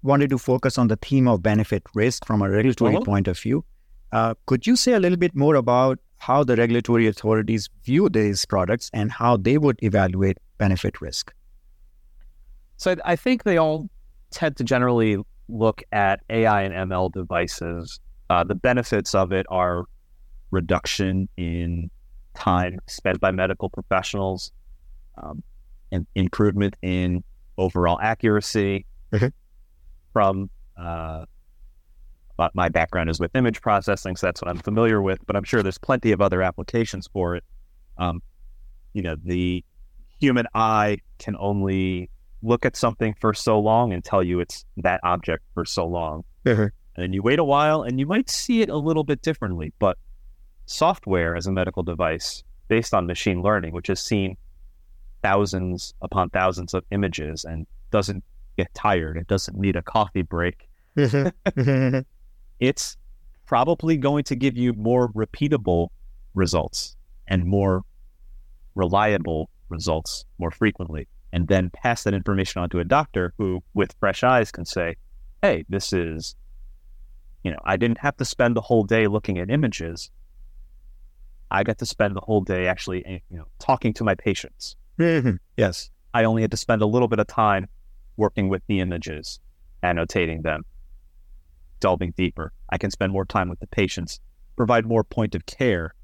wanted 0.02 0.30
to 0.30 0.38
focus 0.38 0.76
on 0.76 0.88
the 0.88 0.96
theme 0.96 1.28
of 1.28 1.40
benefit 1.42 1.84
risk 1.94 2.26
from 2.26 2.42
a 2.42 2.50
regulatory 2.50 2.96
Uh-huh. 2.96 3.04
point 3.04 3.28
of 3.28 3.38
view. 3.38 3.64
Uh, 4.10 4.34
could 4.46 4.66
you 4.66 4.74
say 4.74 4.92
a 4.94 4.98
little 5.00 5.16
bit 5.16 5.36
more 5.36 5.54
about 5.54 6.00
how 6.18 6.42
the 6.42 6.56
regulatory 6.56 7.06
authorities 7.06 7.68
view 7.84 8.08
these 8.08 8.44
products 8.44 8.90
and 8.92 9.12
how 9.12 9.36
they 9.36 9.56
would 9.56 9.78
evaluate 9.84 10.38
benefit 10.58 11.00
risk? 11.00 11.32
So 12.76 12.96
I 13.04 13.14
think 13.16 13.44
they 13.44 13.56
all 13.56 13.88
tend 14.32 14.56
to 14.56 14.64
generally 14.64 15.16
look 15.48 15.82
at 15.92 16.20
AI 16.28 16.62
and 16.62 16.90
ML 16.90 17.12
devices. 17.12 18.00
Uh, 18.30 18.42
the 18.42 18.54
benefits 18.56 19.14
of 19.14 19.32
it 19.32 19.46
are 19.48 19.84
reduction 20.52 21.28
in 21.36 21.90
time 22.34 22.78
spent 22.86 23.20
by 23.20 23.32
medical 23.32 23.68
professionals, 23.68 24.52
um, 25.20 25.42
and 25.90 26.06
improvement 26.14 26.76
in 26.82 27.24
overall 27.58 27.98
accuracy. 28.00 28.86
Mm-hmm. 29.12 29.26
From 30.12 30.50
uh, 30.76 31.26
my 32.54 32.68
background 32.68 33.08
is 33.10 33.20
with 33.20 33.34
image 33.34 33.60
processing, 33.60 34.16
so 34.16 34.26
that's 34.26 34.42
what 34.42 34.50
I'm 34.50 34.58
familiar 34.58 35.00
with. 35.00 35.18
But 35.26 35.36
I'm 35.36 35.44
sure 35.44 35.62
there's 35.62 35.78
plenty 35.78 36.12
of 36.12 36.20
other 36.20 36.42
applications 36.42 37.08
for 37.12 37.36
it. 37.36 37.44
Um, 37.98 38.22
you 38.92 39.02
know, 39.02 39.16
the 39.22 39.64
human 40.20 40.46
eye 40.54 40.98
can 41.18 41.36
only 41.38 42.10
look 42.42 42.66
at 42.66 42.76
something 42.76 43.14
for 43.20 43.32
so 43.32 43.58
long 43.58 43.92
and 43.92 44.04
tell 44.04 44.22
you 44.22 44.40
it's 44.40 44.64
that 44.78 45.00
object 45.04 45.44
for 45.54 45.64
so 45.64 45.86
long. 45.86 46.24
Mm-hmm. 46.44 46.62
And 46.62 46.72
then 46.96 47.12
you 47.12 47.22
wait 47.22 47.38
a 47.38 47.44
while 47.44 47.82
and 47.82 47.98
you 47.98 48.06
might 48.06 48.28
see 48.28 48.60
it 48.60 48.68
a 48.68 48.76
little 48.76 49.04
bit 49.04 49.22
differently. 49.22 49.72
But 49.78 49.96
software 50.72 51.36
as 51.36 51.46
a 51.46 51.52
medical 51.52 51.82
device 51.82 52.42
based 52.68 52.94
on 52.94 53.06
machine 53.06 53.42
learning, 53.42 53.72
which 53.72 53.88
has 53.88 54.00
seen 54.00 54.36
thousands 55.22 55.94
upon 56.02 56.30
thousands 56.30 56.74
of 56.74 56.84
images 56.90 57.44
and 57.44 57.66
doesn't 57.90 58.24
get 58.56 58.72
tired, 58.74 59.16
it 59.16 59.26
doesn't 59.28 59.56
need 59.56 59.76
a 59.76 59.82
coffee 59.82 60.22
break. 60.22 60.68
Mm-hmm. 60.96 61.98
it's 62.60 62.96
probably 63.46 63.96
going 63.96 64.24
to 64.24 64.36
give 64.36 64.56
you 64.56 64.72
more 64.72 65.12
repeatable 65.12 65.88
results 66.34 66.96
and 67.28 67.44
more 67.44 67.82
reliable 68.74 69.50
results 69.68 70.24
more 70.38 70.50
frequently, 70.50 71.06
and 71.32 71.48
then 71.48 71.70
pass 71.70 72.04
that 72.04 72.14
information 72.14 72.62
on 72.62 72.68
to 72.70 72.78
a 72.78 72.84
doctor 72.84 73.32
who, 73.38 73.62
with 73.74 73.94
fresh 74.00 74.22
eyes, 74.22 74.50
can 74.50 74.64
say, 74.64 74.96
Hey, 75.42 75.64
this 75.68 75.92
is, 75.92 76.36
you 77.42 77.50
know, 77.50 77.58
I 77.64 77.76
didn't 77.76 77.98
have 77.98 78.16
to 78.18 78.24
spend 78.24 78.56
the 78.56 78.60
whole 78.60 78.84
day 78.84 79.06
looking 79.06 79.38
at 79.38 79.50
images. 79.50 80.10
I 81.52 81.62
got 81.64 81.78
to 81.78 81.86
spend 81.86 82.16
the 82.16 82.20
whole 82.20 82.40
day 82.40 82.66
actually, 82.66 83.04
eh, 83.04 83.18
you 83.30 83.36
know, 83.36 83.46
talking 83.58 83.92
to 83.94 84.04
my 84.04 84.14
patients. 84.14 84.74
Mm-hmm. 84.98 85.36
Yes. 85.58 85.90
I 86.14 86.24
only 86.24 86.40
had 86.40 86.50
to 86.50 86.56
spend 86.56 86.80
a 86.80 86.86
little 86.86 87.08
bit 87.08 87.18
of 87.18 87.26
time 87.26 87.68
working 88.16 88.48
with 88.48 88.62
the 88.68 88.80
images, 88.80 89.38
annotating 89.82 90.42
them, 90.42 90.64
delving 91.78 92.12
deeper. 92.16 92.52
I 92.70 92.78
can 92.78 92.90
spend 92.90 93.12
more 93.12 93.26
time 93.26 93.50
with 93.50 93.60
the 93.60 93.66
patients, 93.66 94.18
provide 94.56 94.86
more 94.86 95.04
point 95.04 95.34
of 95.34 95.44
care, 95.44 95.94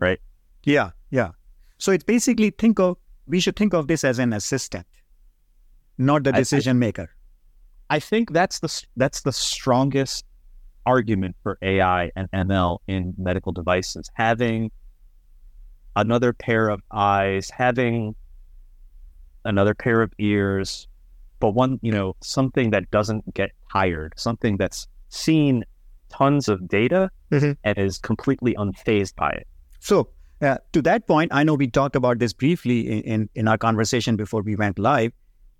right? 0.00 0.20
Yeah, 0.62 0.90
yeah. 1.10 1.30
So 1.78 1.90
it's 1.90 2.04
basically 2.04 2.50
think 2.50 2.78
of 2.78 2.98
we 3.26 3.40
should 3.40 3.56
think 3.56 3.74
of 3.74 3.88
this 3.88 4.04
as 4.04 4.20
an 4.20 4.32
assistant, 4.32 4.86
not 5.98 6.22
the 6.22 6.32
decision 6.32 6.76
I, 6.76 6.80
maker. 6.80 7.10
I 7.90 7.98
think 7.98 8.32
that's 8.32 8.60
the 8.60 8.84
that's 8.96 9.22
the 9.22 9.32
strongest 9.32 10.24
argument 10.88 11.36
for 11.42 11.58
AI 11.60 12.10
and 12.16 12.30
ML 12.30 12.78
in 12.88 13.14
medical 13.18 13.52
devices. 13.52 14.10
Having 14.14 14.70
another 15.94 16.32
pair 16.32 16.70
of 16.70 16.80
eyes, 16.90 17.50
having 17.50 18.14
another 19.44 19.74
pair 19.74 20.00
of 20.00 20.12
ears, 20.18 20.88
but 21.40 21.50
one, 21.50 21.78
you 21.82 21.92
know, 21.92 22.16
something 22.22 22.70
that 22.70 22.90
doesn't 22.90 23.34
get 23.34 23.50
tired, 23.70 24.14
something 24.16 24.56
that's 24.56 24.88
seen 25.10 25.62
tons 26.08 26.48
of 26.48 26.66
data 26.68 27.10
mm-hmm. 27.30 27.52
and 27.64 27.78
is 27.78 27.98
completely 27.98 28.54
unfazed 28.54 29.14
by 29.14 29.30
it. 29.30 29.46
So, 29.80 30.08
uh, 30.40 30.56
to 30.72 30.80
that 30.82 31.06
point, 31.06 31.32
I 31.34 31.44
know 31.44 31.54
we 31.54 31.68
talked 31.68 31.96
about 31.96 32.18
this 32.18 32.32
briefly 32.32 32.88
in, 32.88 33.02
in, 33.02 33.28
in 33.34 33.48
our 33.48 33.58
conversation 33.58 34.16
before 34.16 34.40
we 34.40 34.56
went 34.56 34.78
live. 34.78 35.12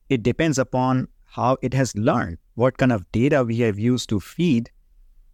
It 0.09 0.23
depends 0.23 0.59
upon 0.59 1.09
how 1.27 1.59
it 1.61 1.75
has 1.75 1.95
learned, 1.97 2.39
what 2.55 2.79
kind 2.79 2.93
of 2.93 3.11
data 3.13 3.45
we 3.45 3.59
have 3.61 3.79
used 3.79 4.09
to 4.09 4.21
feed 4.21 4.71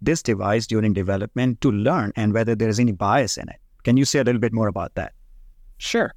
this 0.04 0.22
device 0.22 0.66
during 0.66 0.92
development 0.92 1.60
to 1.60 1.70
learn 1.70 2.12
and 2.16 2.32
whether 2.32 2.54
there 2.54 2.68
is 2.68 2.78
any 2.78 2.92
bias 2.92 3.36
in 3.36 3.48
it. 3.48 3.56
Can 3.82 3.96
you 3.96 4.04
say 4.04 4.18
a 4.18 4.24
little 4.24 4.40
bit 4.40 4.52
more 4.52 4.68
about 4.68 4.94
that? 4.94 5.12
Sure. 5.78 6.12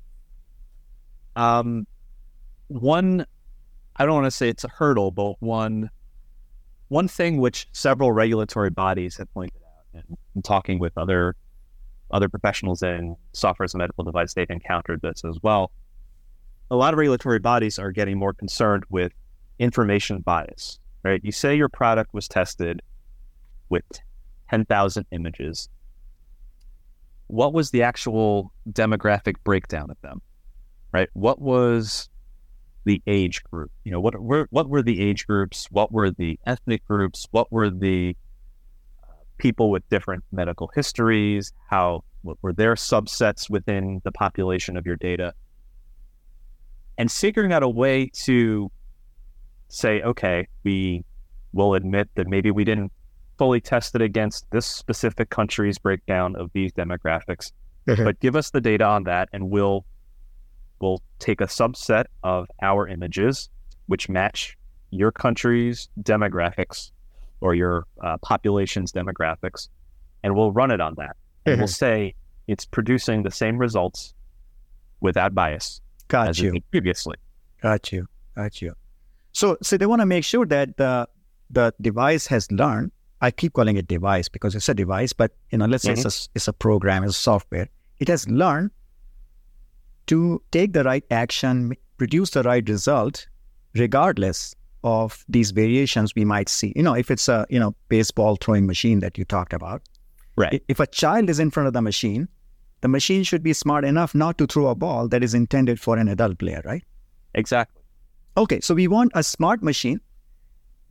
Um, 1.36 1.86
one, 2.67 3.25
I 3.96 4.06
don't 4.06 4.15
want 4.15 4.25
to 4.25 4.32
say 4.32 4.50
it's 4.50 4.63
a 4.63 4.70
hurdle, 4.70 5.12
but 5.12 5.41
one, 5.41 5.89
one 6.88 7.08
thing 7.08 7.38
which 7.38 7.67
several 7.72 8.12
regulatory 8.12 8.70
bodies 8.70 9.17
have 9.17 9.32
pointed 9.34 9.62
out, 9.96 10.03
and 10.36 10.44
talking 10.44 10.79
with 10.79 10.98
other 10.98 11.36
other 12.10 12.29
professionals 12.29 12.82
in 12.82 13.17
software 13.34 13.65
as 13.65 13.74
a 13.74 13.77
medical 13.77 14.01
device, 14.06 14.34
they've 14.34 14.50
encountered 14.50 15.01
this 15.01 15.25
as 15.25 15.38
well. 15.44 15.72
A 16.72 16.75
lot 16.75 16.94
of 16.94 17.00
regulatory 17.00 17.39
bodies 17.39 17.77
are 17.77 17.91
getting 17.91 18.17
more 18.17 18.32
concerned 18.32 18.86
with 18.89 19.12
information 19.60 20.22
bias. 20.22 20.79
Right? 21.03 21.20
You 21.24 21.34
say 21.34 21.56
your 21.56 21.70
product 21.70 22.13
was 22.13 22.29
tested 22.29 22.82
with 23.70 23.86
10,000 24.50 25.06
images, 25.12 25.70
what 27.28 27.54
was 27.54 27.72
the 27.72 27.84
actual 27.84 28.52
demographic 28.72 29.36
breakdown 29.44 29.90
of 29.90 30.00
them? 30.02 30.22
Right? 30.92 31.10
What 31.14 31.42
was 31.42 32.10
the 32.86 33.02
age 33.06 33.44
group? 33.44 33.72
You 33.84 33.92
know, 33.92 34.00
what 34.00 34.20
were 34.20 34.48
what 34.50 34.70
were 34.70 34.82
the 34.82 35.02
age 35.02 35.28
groups? 35.28 35.68
What 35.70 35.92
were 35.92 36.10
the 36.10 36.40
ethnic 36.46 36.86
groups? 36.86 37.28
What 37.32 37.52
were 37.52 37.70
the 37.70 38.16
uh, 39.04 39.12
people 39.38 39.70
with 39.70 39.88
different 39.90 40.24
medical 40.32 40.72
histories? 40.74 41.52
How 41.70 42.04
what 42.22 42.38
were 42.42 42.54
their 42.54 42.76
subsets 42.76 43.50
within 43.50 44.02
the 44.06 44.12
population 44.12 44.78
of 44.78 44.86
your 44.86 44.96
data? 44.96 45.34
And 46.98 47.12
figuring 47.12 47.52
out 47.52 47.62
a 47.62 47.70
way 47.70 48.10
to 48.24 48.72
say, 49.68 50.02
okay, 50.02 50.48
we 50.64 51.04
will 51.54 51.76
admit 51.76 52.10
that 52.16 52.28
maybe 52.28 52.52
we 52.52 52.64
didn't 52.64 52.92
fully 53.38 53.62
tested 53.62 54.01
against 54.01 54.50
this 54.51 54.65
specific 54.65 55.29
country's 55.29 55.77
breakdown 55.77 56.36
of 56.36 56.51
these 56.53 56.72
demographics. 56.74 57.51
Mm-hmm. 57.88 58.03
But 58.03 58.20
give 58.20 58.36
us 58.36 58.50
the 58.51 58.62
data 58.62 58.84
on 58.86 59.03
that, 59.06 59.29
and 59.34 59.50
we'll 59.50 59.86
we'll 60.79 61.01
take 61.20 61.41
a 61.41 61.46
subset 61.46 62.06
of 62.24 62.48
our 62.62 62.88
images 62.88 63.50
which 63.88 64.10
match 64.10 64.58
your 64.91 65.12
country's 65.12 65.89
demographics 66.03 66.91
or 67.41 67.56
your 67.56 67.86
uh, 68.03 68.17
population's 68.17 68.91
demographics, 68.91 69.70
and 70.24 70.36
we'll 70.36 70.51
run 70.51 70.72
it 70.72 70.82
on 70.82 70.96
that. 70.98 71.15
And 71.46 71.53
Mm-hmm. 71.53 71.62
we'll 71.62 71.67
say 71.70 72.13
it's 72.48 72.65
producing 72.65 73.24
the 73.24 73.32
same 73.32 73.58
results 73.58 74.13
without 75.00 75.34
bias 75.34 75.79
Got 76.10 76.29
as 76.29 76.39
you. 76.39 76.60
previously. 76.72 77.15
Got 77.62 77.91
you. 77.94 78.08
Got 78.36 78.62
you. 78.62 78.74
So, 79.32 79.58
so 79.62 79.77
they 79.77 79.86
want 79.86 80.01
to 80.01 80.06
make 80.06 80.24
sure 80.25 80.46
that 80.48 80.75
the 80.77 81.08
the 81.50 81.74
device 81.79 82.27
has 82.27 82.51
learned. 82.51 82.91
I 83.22 83.32
keep 83.32 83.54
calling 83.54 83.78
it 83.78 83.88
device 83.88 84.30
because 84.30 84.56
it's 84.56 84.70
a 84.70 84.74
device, 84.74 85.14
but 85.14 85.32
you 85.52 85.58
know, 85.58 85.66
let's 85.66 85.84
say 85.84 85.94
it's 85.94 86.06
a 86.06 86.10
mm-hmm. 86.10 86.32
it's 86.36 86.48
a 86.48 86.54
program, 86.54 87.04
it's 87.04 87.18
a 87.18 87.22
software. 87.22 87.68
It 88.00 88.08
has 88.08 88.30
learned 88.30 88.72
to 90.08 90.42
take 90.52 90.74
the 90.74 90.84
right 90.84 91.04
action, 91.10 91.74
produce 91.98 92.32
the 92.32 92.44
right 92.44 92.68
result, 92.70 93.28
regardless 93.74 94.56
of 94.84 95.26
these 95.28 95.52
variations 95.52 96.14
we 96.16 96.26
might 96.26 96.48
see. 96.48 96.74
You 96.76 96.84
know, 96.84 96.94
if 96.94 97.10
it's 97.10 97.28
a 97.28 97.46
you 97.50 97.60
know 97.60 97.76
baseball 97.90 98.36
throwing 98.36 98.68
machine 98.68 99.00
that 99.00 99.18
you 99.18 99.26
talked 99.26 99.54
about, 99.54 99.82
Right. 100.36 100.64
if 100.68 100.80
a 100.80 100.86
child 100.86 101.32
is 101.32 101.40
in 101.40 101.50
front 101.50 101.66
of 101.66 101.74
the 101.74 101.82
machine, 101.82 102.28
the 102.82 102.88
machine 102.88 103.24
should 103.24 103.42
be 103.42 103.54
smart 103.54 103.84
enough 103.84 104.14
not 104.14 104.38
to 104.38 104.46
throw 104.46 104.68
a 104.68 104.76
ball 104.76 105.08
that 105.08 105.24
is 105.24 105.34
intended 105.34 105.80
for 105.80 105.98
an 105.98 106.08
adult 106.08 106.38
player, 106.38 106.62
right? 106.64 106.84
Exactly. 107.34 107.82
Okay, 108.38 108.60
so 108.60 108.76
we 108.76 108.88
want 108.88 109.12
a 109.16 109.24
smart 109.24 109.64
machine 109.64 110.00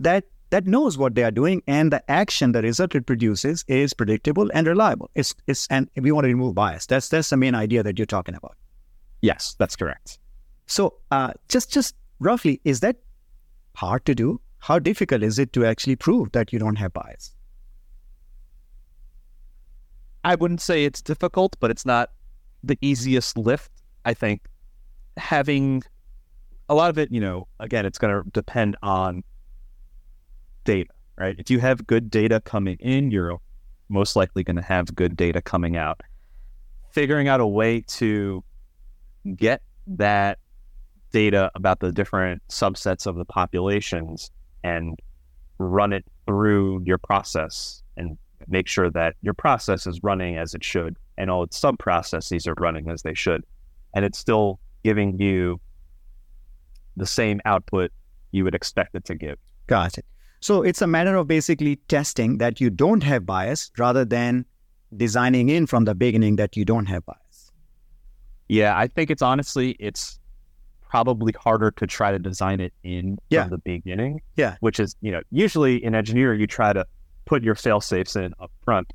that 0.00 0.24
that 0.50 0.66
knows 0.66 0.96
what 0.96 1.14
they 1.14 1.24
are 1.24 1.30
doing 1.30 1.62
and 1.66 1.92
the 1.92 2.08
action, 2.10 2.52
the 2.52 2.62
result 2.62 2.94
it 2.94 3.06
produces 3.06 3.64
is 3.68 3.92
predictable 3.92 4.50
and 4.54 4.66
reliable. 4.66 5.10
It's 5.14 5.34
it's 5.46 5.66
and 5.68 5.90
we 5.96 6.12
want 6.12 6.24
to 6.24 6.28
remove 6.28 6.54
bias. 6.54 6.86
That's 6.86 7.08
that's 7.08 7.30
the 7.30 7.36
main 7.36 7.54
idea 7.54 7.82
that 7.82 7.98
you're 7.98 8.06
talking 8.06 8.34
about. 8.34 8.56
Yes, 9.22 9.56
that's 9.58 9.76
correct. 9.76 10.18
So 10.66 10.94
uh, 11.10 11.32
just 11.48 11.72
just 11.72 11.94
roughly, 12.20 12.60
is 12.64 12.80
that 12.80 12.96
hard 13.74 14.04
to 14.06 14.14
do? 14.14 14.40
How 14.58 14.78
difficult 14.78 15.22
is 15.22 15.38
it 15.38 15.52
to 15.52 15.64
actually 15.64 15.96
prove 15.96 16.32
that 16.32 16.52
you 16.52 16.58
don't 16.58 16.76
have 16.76 16.92
bias? 16.92 17.34
I 20.24 20.34
wouldn't 20.34 20.60
say 20.60 20.84
it's 20.84 21.02
difficult, 21.02 21.56
but 21.60 21.70
it's 21.70 21.86
not 21.86 22.10
the 22.64 22.76
easiest 22.80 23.38
lift. 23.38 23.70
I 24.04 24.14
think 24.14 24.42
having 25.16 25.82
a 26.68 26.74
lot 26.74 26.90
of 26.90 26.98
it, 26.98 27.12
you 27.12 27.20
know, 27.20 27.46
again, 27.60 27.86
it's 27.86 27.98
going 27.98 28.22
to 28.22 28.28
depend 28.30 28.76
on 28.82 29.22
data, 30.66 30.90
right? 31.16 31.34
If 31.38 31.50
you 31.50 31.58
have 31.60 31.86
good 31.86 32.10
data 32.10 32.40
coming 32.40 32.76
in, 32.80 33.10
you're 33.10 33.38
most 33.88 34.16
likely 34.16 34.44
going 34.44 34.56
to 34.56 34.62
have 34.62 34.94
good 34.94 35.16
data 35.16 35.40
coming 35.40 35.76
out. 35.76 36.02
Figuring 36.90 37.28
out 37.28 37.40
a 37.40 37.46
way 37.46 37.80
to 37.82 38.44
get 39.34 39.62
that 39.86 40.38
data 41.12 41.50
about 41.54 41.80
the 41.80 41.92
different 41.92 42.42
subsets 42.48 43.06
of 43.06 43.16
the 43.16 43.24
populations 43.24 44.30
and 44.62 44.98
run 45.58 45.92
it 45.92 46.04
through 46.26 46.82
your 46.84 46.98
process 46.98 47.82
and 47.96 48.18
make 48.48 48.68
sure 48.68 48.90
that 48.90 49.14
your 49.22 49.34
process 49.34 49.86
is 49.86 50.02
running 50.02 50.36
as 50.36 50.54
it 50.54 50.62
should 50.62 50.96
and 51.16 51.30
all 51.30 51.42
its 51.42 51.56
sub 51.56 51.78
processes 51.78 52.46
are 52.46 52.54
running 52.58 52.90
as 52.90 53.02
they 53.02 53.14
should. 53.14 53.44
And 53.94 54.04
it's 54.04 54.18
still 54.18 54.58
giving 54.84 55.18
you 55.18 55.60
the 56.96 57.06
same 57.06 57.40
output 57.44 57.90
you 58.32 58.44
would 58.44 58.54
expect 58.54 58.94
it 58.94 59.04
to 59.06 59.14
give. 59.14 59.38
Got 59.66 59.98
it. 59.98 60.04
So 60.40 60.62
it's 60.62 60.82
a 60.82 60.86
matter 60.86 61.16
of 61.16 61.26
basically 61.26 61.76
testing 61.88 62.38
that 62.38 62.60
you 62.60 62.70
don't 62.70 63.02
have 63.02 63.26
bias 63.26 63.70
rather 63.78 64.04
than 64.04 64.44
designing 64.96 65.48
in 65.48 65.66
from 65.66 65.84
the 65.84 65.94
beginning 65.94 66.36
that 66.36 66.56
you 66.56 66.64
don't 66.64 66.86
have 66.86 67.04
bias. 67.06 67.50
Yeah, 68.48 68.76
I 68.78 68.86
think 68.86 69.10
it's 69.10 69.22
honestly 69.22 69.76
it's 69.80 70.18
probably 70.88 71.32
harder 71.38 71.70
to 71.72 71.86
try 71.86 72.12
to 72.12 72.18
design 72.18 72.60
it 72.60 72.72
in 72.84 73.18
Yeah. 73.30 73.42
from 73.42 73.50
the 73.50 73.58
beginning. 73.58 74.20
Yeah. 74.36 74.56
Which 74.60 74.78
is, 74.78 74.94
you 75.00 75.10
know, 75.10 75.20
usually 75.30 75.82
in 75.82 75.94
engineering 75.94 76.40
you 76.40 76.46
try 76.46 76.72
to 76.72 76.86
put 77.24 77.42
your 77.42 77.56
fail 77.56 77.80
safes 77.80 78.14
in 78.14 78.32
up 78.38 78.52
front. 78.64 78.92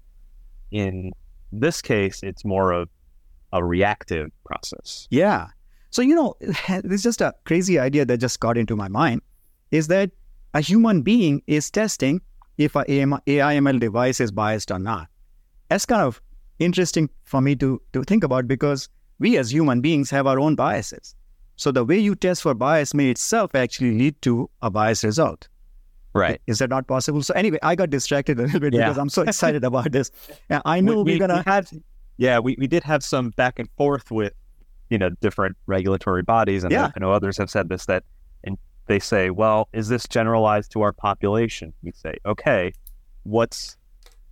In 0.72 1.12
this 1.52 1.82
case, 1.82 2.24
it's 2.24 2.46
more 2.46 2.72
of 2.72 2.88
a 3.52 3.62
reactive 3.64 4.30
process. 4.46 5.08
Yeah. 5.12 5.48
So, 5.90 6.02
you 6.02 6.16
know, 6.16 6.36
there's 6.84 7.04
just 7.04 7.20
a 7.20 7.34
crazy 7.44 7.78
idea 7.78 8.06
that 8.06 8.18
just 8.20 8.40
got 8.40 8.58
into 8.58 8.78
my 8.78 8.88
mind 8.88 9.22
is 9.72 9.88
that 9.88 10.12
a 10.53 10.62
human 10.62 11.01
being 11.01 11.41
is 11.48 11.70
testing 11.72 12.22
if 12.58 12.75
a 12.75 12.84
AIML 12.86 13.79
device 13.79 14.20
is 14.20 14.31
biased 14.31 14.72
or 14.72 14.79
not. 14.79 15.08
That's 15.70 15.86
kind 15.86 16.01
of 16.01 16.22
interesting 16.60 17.10
for 17.24 17.41
me 17.41 17.55
to, 17.55 17.81
to 17.93 18.03
think 18.03 18.24
about 18.24 18.48
because 18.48 18.89
we 19.20 19.38
as 19.38 19.51
human 19.53 19.81
beings 19.81 20.10
have 20.10 20.27
our 20.27 20.39
own 20.39 20.55
biases. 20.55 21.15
So 21.55 21.72
the 21.72 21.86
way 21.86 21.98
you 21.98 22.15
test 22.15 22.41
for 22.41 22.53
bias 22.53 22.93
may 22.93 23.10
itself 23.10 23.55
actually 23.55 23.98
lead 23.98 24.22
to 24.24 24.50
a 24.62 24.70
biased 24.70 25.03
result. 25.03 25.48
Right. 26.13 26.41
Is 26.48 26.60
that 26.60 26.70
not 26.70 26.88
possible? 26.88 27.24
So 27.24 27.34
anyway, 27.36 27.60
I 27.63 27.75
got 27.75 27.89
distracted 27.89 28.38
a 28.39 28.43
little 28.43 28.60
bit 28.60 28.74
Yeah. 28.74 28.86
because 28.88 28.98
I'm 28.98 29.10
so 29.10 29.22
excited 29.22 29.63
about 29.63 29.91
this. 29.91 30.12
And 30.50 30.62
I 30.65 30.81
know 30.81 31.03
we, 31.03 31.15
are 31.15 31.20
gonna 31.20 31.43
we 31.46 31.51
had 31.51 31.70
yeah 32.17 32.39
we, 32.39 32.55
we 32.60 32.67
did 32.67 32.84
have 32.84 33.03
some 33.03 33.29
back 33.31 33.60
and 33.60 33.70
forth 33.77 34.12
with 34.12 34.34
you 34.89 34.98
know 34.98 35.10
different 35.22 35.55
regulatory 35.67 36.22
bodies 36.24 36.63
and 36.65 36.72
Yeah. 36.74 36.91
I 36.96 37.00
know 37.00 37.12
others 37.12 37.38
have 37.38 37.50
said 37.50 37.70
this 37.70 37.86
that 37.86 38.03
and 38.43 38.58
they 38.88 39.00
say 39.00 39.30
well 39.30 39.70
is 39.74 39.88
this 39.88 40.08
generalized 40.08 40.72
to 40.72 40.82
our 40.82 40.94
population? 40.94 41.74
We 41.84 41.92
say 41.92 42.16
okay 42.26 42.74
what's 43.24 43.78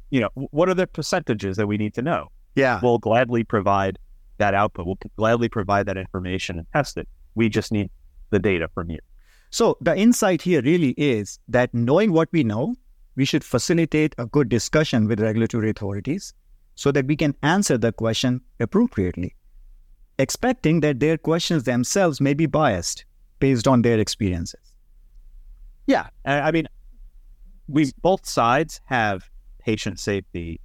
you 0.10 0.20
know 0.20 0.30
what 0.36 0.70
are 0.70 0.74
the 0.74 0.88
percentages 0.88 1.58
that 1.58 1.68
we 1.68 1.78
need 1.78 1.94
to 1.96 2.02
know? 2.02 2.30
Yeah. 2.56 2.80
we'll 2.82 2.98
gladly 2.98 3.44
provide 3.44 4.00
that 4.38 4.54
output. 4.54 4.86
We'll 4.86 4.98
gladly 5.18 5.50
provide 5.50 5.86
that 5.86 5.98
information 5.98 6.58
and 6.58 6.68
test 6.74 6.98
it. 6.98 7.08
We 7.36 7.48
just 7.50 7.72
need 7.72 7.90
the 8.32 8.40
data 8.40 8.68
from 8.74 8.90
you. 8.90 9.00
So 9.52 9.78
the 9.82 9.96
insight 9.96 10.42
here 10.42 10.62
really 10.62 10.92
is 10.92 11.40
that 11.48 11.74
knowing 11.74 12.12
what 12.12 12.30
we 12.32 12.44
know, 12.44 12.76
we 13.16 13.26
should 13.26 13.44
facilitate 13.44 14.14
a 14.18 14.26
good 14.26 14.50
discussion 14.50 15.08
with 15.08 15.20
regulatory 15.20 15.70
authorities 15.70 16.34
so 16.76 16.92
that 16.92 17.08
we 17.08 17.16
can 17.16 17.36
answer 17.44 17.78
the 17.78 17.92
question 17.92 18.42
appropriately, 18.60 19.36
expecting 20.18 20.80
that 20.82 21.00
their 21.00 21.18
questions 21.18 21.64
themselves 21.64 22.22
may 22.22 22.34
be 22.34 22.46
biased 22.46 23.06
based 23.40 23.68
on 23.68 23.82
their 23.82 24.00
experiences. 24.00 24.60
Yeah, 25.88 26.08
I 26.26 26.52
mean, 26.52 26.68
we 27.68 27.92
both 28.02 28.28
sides 28.28 28.80
have 28.86 29.30
patient 29.60 30.00
safety 30.00 30.60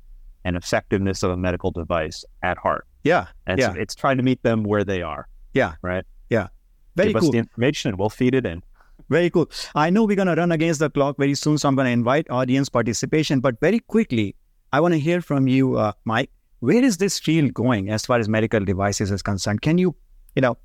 and 0.45 0.57
effectiveness 0.57 1.23
of 1.23 1.31
a 1.31 1.37
medical 1.37 1.71
device 1.71 2.25
at 2.43 2.59
heart, 2.59 2.87
Yeah, 3.05 3.27
and 3.47 3.59
Yeah. 3.59 3.73
so 3.73 3.81
it's 3.81 3.95
trying 3.95 4.19
to 4.19 4.23
meet 4.23 4.43
them 4.43 4.63
where 4.65 4.85
they 4.85 5.01
are. 5.03 5.27
Yeah. 5.55 5.75
right. 5.83 6.05
Yeah, 6.31 6.49
very 6.97 7.13
Give 7.13 7.21
cool. 7.21 7.29
us 7.29 7.33
the 7.33 7.39
information, 7.39 7.91
and 7.91 7.99
we'll 7.99 8.11
feed 8.11 8.35
it 8.35 8.45
in. 8.45 8.63
Very 9.09 9.31
cool. 9.31 9.51
I 9.75 9.91
know 9.91 10.05
we're 10.05 10.17
going 10.17 10.29
to 10.29 10.35
run 10.35 10.53
against 10.53 10.81
the 10.81 10.89
clock 10.91 11.17
very 11.19 11.35
soon, 11.35 11.59
so 11.59 11.69
I'm 11.69 11.75
going 11.77 11.87
to 11.87 11.91
invite 11.93 12.29
audience 12.31 12.69
participation. 12.69 13.41
But 13.41 13.61
very 13.61 13.81
quickly, 13.81 14.35
I 14.73 14.81
want 14.81 14.93
to 14.95 15.01
hear 15.01 15.21
from 15.21 15.47
you, 15.49 15.77
uh, 15.77 15.93
Mike. 16.05 16.31
Where 16.61 16.83
is 16.83 16.97
this 16.97 17.19
field 17.19 17.53
going 17.55 17.91
as 17.91 18.07
far 18.07 18.19
as 18.19 18.29
medical 18.29 18.61
devices 18.65 19.11
is 19.11 19.23
concerned? 19.23 19.61
Can 19.63 19.77
you, 19.79 19.95
you 20.35 20.41
know, 20.43 20.57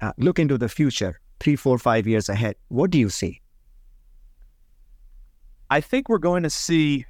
uh, 0.00 0.12
look 0.16 0.38
into 0.38 0.56
the 0.56 0.68
future, 0.68 1.20
three, 1.42 1.56
four, 1.56 1.76
five 1.76 2.06
years 2.06 2.28
ahead? 2.28 2.54
What 2.68 2.90
do 2.90 2.98
you 2.98 3.10
see? 3.10 3.40
I 5.70 5.80
think 5.80 6.08
we're 6.08 6.18
going 6.18 6.44
to 6.44 6.50
see. 6.50 7.04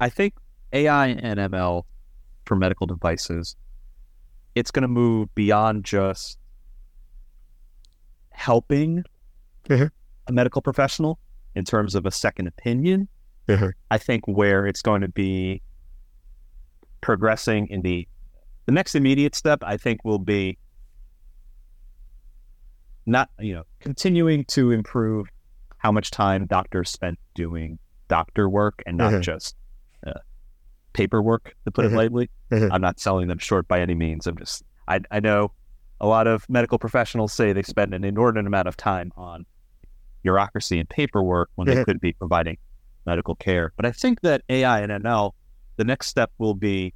I 0.00 0.08
think 0.08 0.34
AI 0.72 1.08
and 1.08 1.38
ML 1.38 1.82
for 2.46 2.56
medical 2.56 2.86
devices, 2.86 3.56
it's 4.54 4.70
going 4.70 4.82
to 4.82 4.88
move 4.88 5.32
beyond 5.34 5.84
just 5.84 6.38
helping 8.30 9.04
Mhm. 9.68 9.90
a 10.26 10.32
medical 10.32 10.62
professional 10.62 11.18
in 11.54 11.64
terms 11.64 11.94
of 11.94 12.06
a 12.06 12.10
second 12.10 12.46
opinion. 12.46 13.08
I 13.90 13.98
think 13.98 14.26
where 14.26 14.64
it's 14.66 14.80
going 14.80 15.00
to 15.02 15.08
be 15.08 15.60
progressing 17.00 17.66
in 17.66 17.82
the 17.82 18.06
the 18.66 18.72
next 18.72 18.94
immediate 18.94 19.34
step, 19.34 19.64
I 19.64 19.76
think 19.76 20.04
will 20.04 20.20
be 20.20 20.56
not 23.10 23.28
you 23.38 23.54
know 23.54 23.64
continuing 23.80 24.44
to 24.46 24.70
improve 24.70 25.26
how 25.78 25.90
much 25.92 26.10
time 26.10 26.46
doctors 26.46 26.90
spent 26.90 27.18
doing 27.34 27.78
doctor 28.08 28.48
work 28.48 28.82
and 28.86 28.96
not 28.98 29.12
Mhm. 29.14 29.20
just 29.22 29.56
uh, 30.06 30.12
paperwork, 30.92 31.54
to 31.64 31.70
put 31.70 31.84
Mhm. 31.84 31.92
it 31.92 31.96
lightly. 31.96 32.30
Mhm. 32.50 32.70
I'm 32.72 32.80
not 32.80 32.98
selling 32.98 33.28
them 33.28 33.38
short 33.38 33.68
by 33.68 33.80
any 33.80 33.94
means. 33.94 34.26
I'm 34.26 34.36
just 34.36 34.62
I 34.88 35.00
I 35.10 35.20
know 35.20 35.52
a 36.00 36.06
lot 36.06 36.26
of 36.26 36.48
medical 36.48 36.78
professionals 36.78 37.32
say 37.32 37.52
they 37.52 37.62
spend 37.62 37.92
an 37.94 38.04
inordinate 38.04 38.46
amount 38.46 38.66
of 38.68 38.76
time 38.76 39.12
on 39.16 39.44
bureaucracy 40.22 40.78
and 40.78 40.88
paperwork 40.88 41.50
when 41.54 41.66
they 41.66 41.76
Mhm. 41.76 41.84
could 41.84 42.00
be 42.00 42.12
providing 42.14 42.56
medical 43.06 43.34
care. 43.34 43.72
But 43.76 43.86
I 43.86 43.92
think 43.92 44.20
that 44.22 44.42
AI 44.48 44.80
and 44.80 44.90
ML, 44.92 45.34
the 45.76 45.84
next 45.84 46.06
step 46.08 46.30
will 46.38 46.54
be 46.54 46.92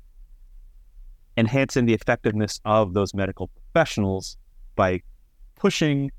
enhancing 1.36 1.86
the 1.86 1.94
effectiveness 1.94 2.60
of 2.64 2.94
those 2.94 3.12
medical 3.14 3.48
professionals 3.48 4.36
by 4.76 5.00
pushing 5.64 6.10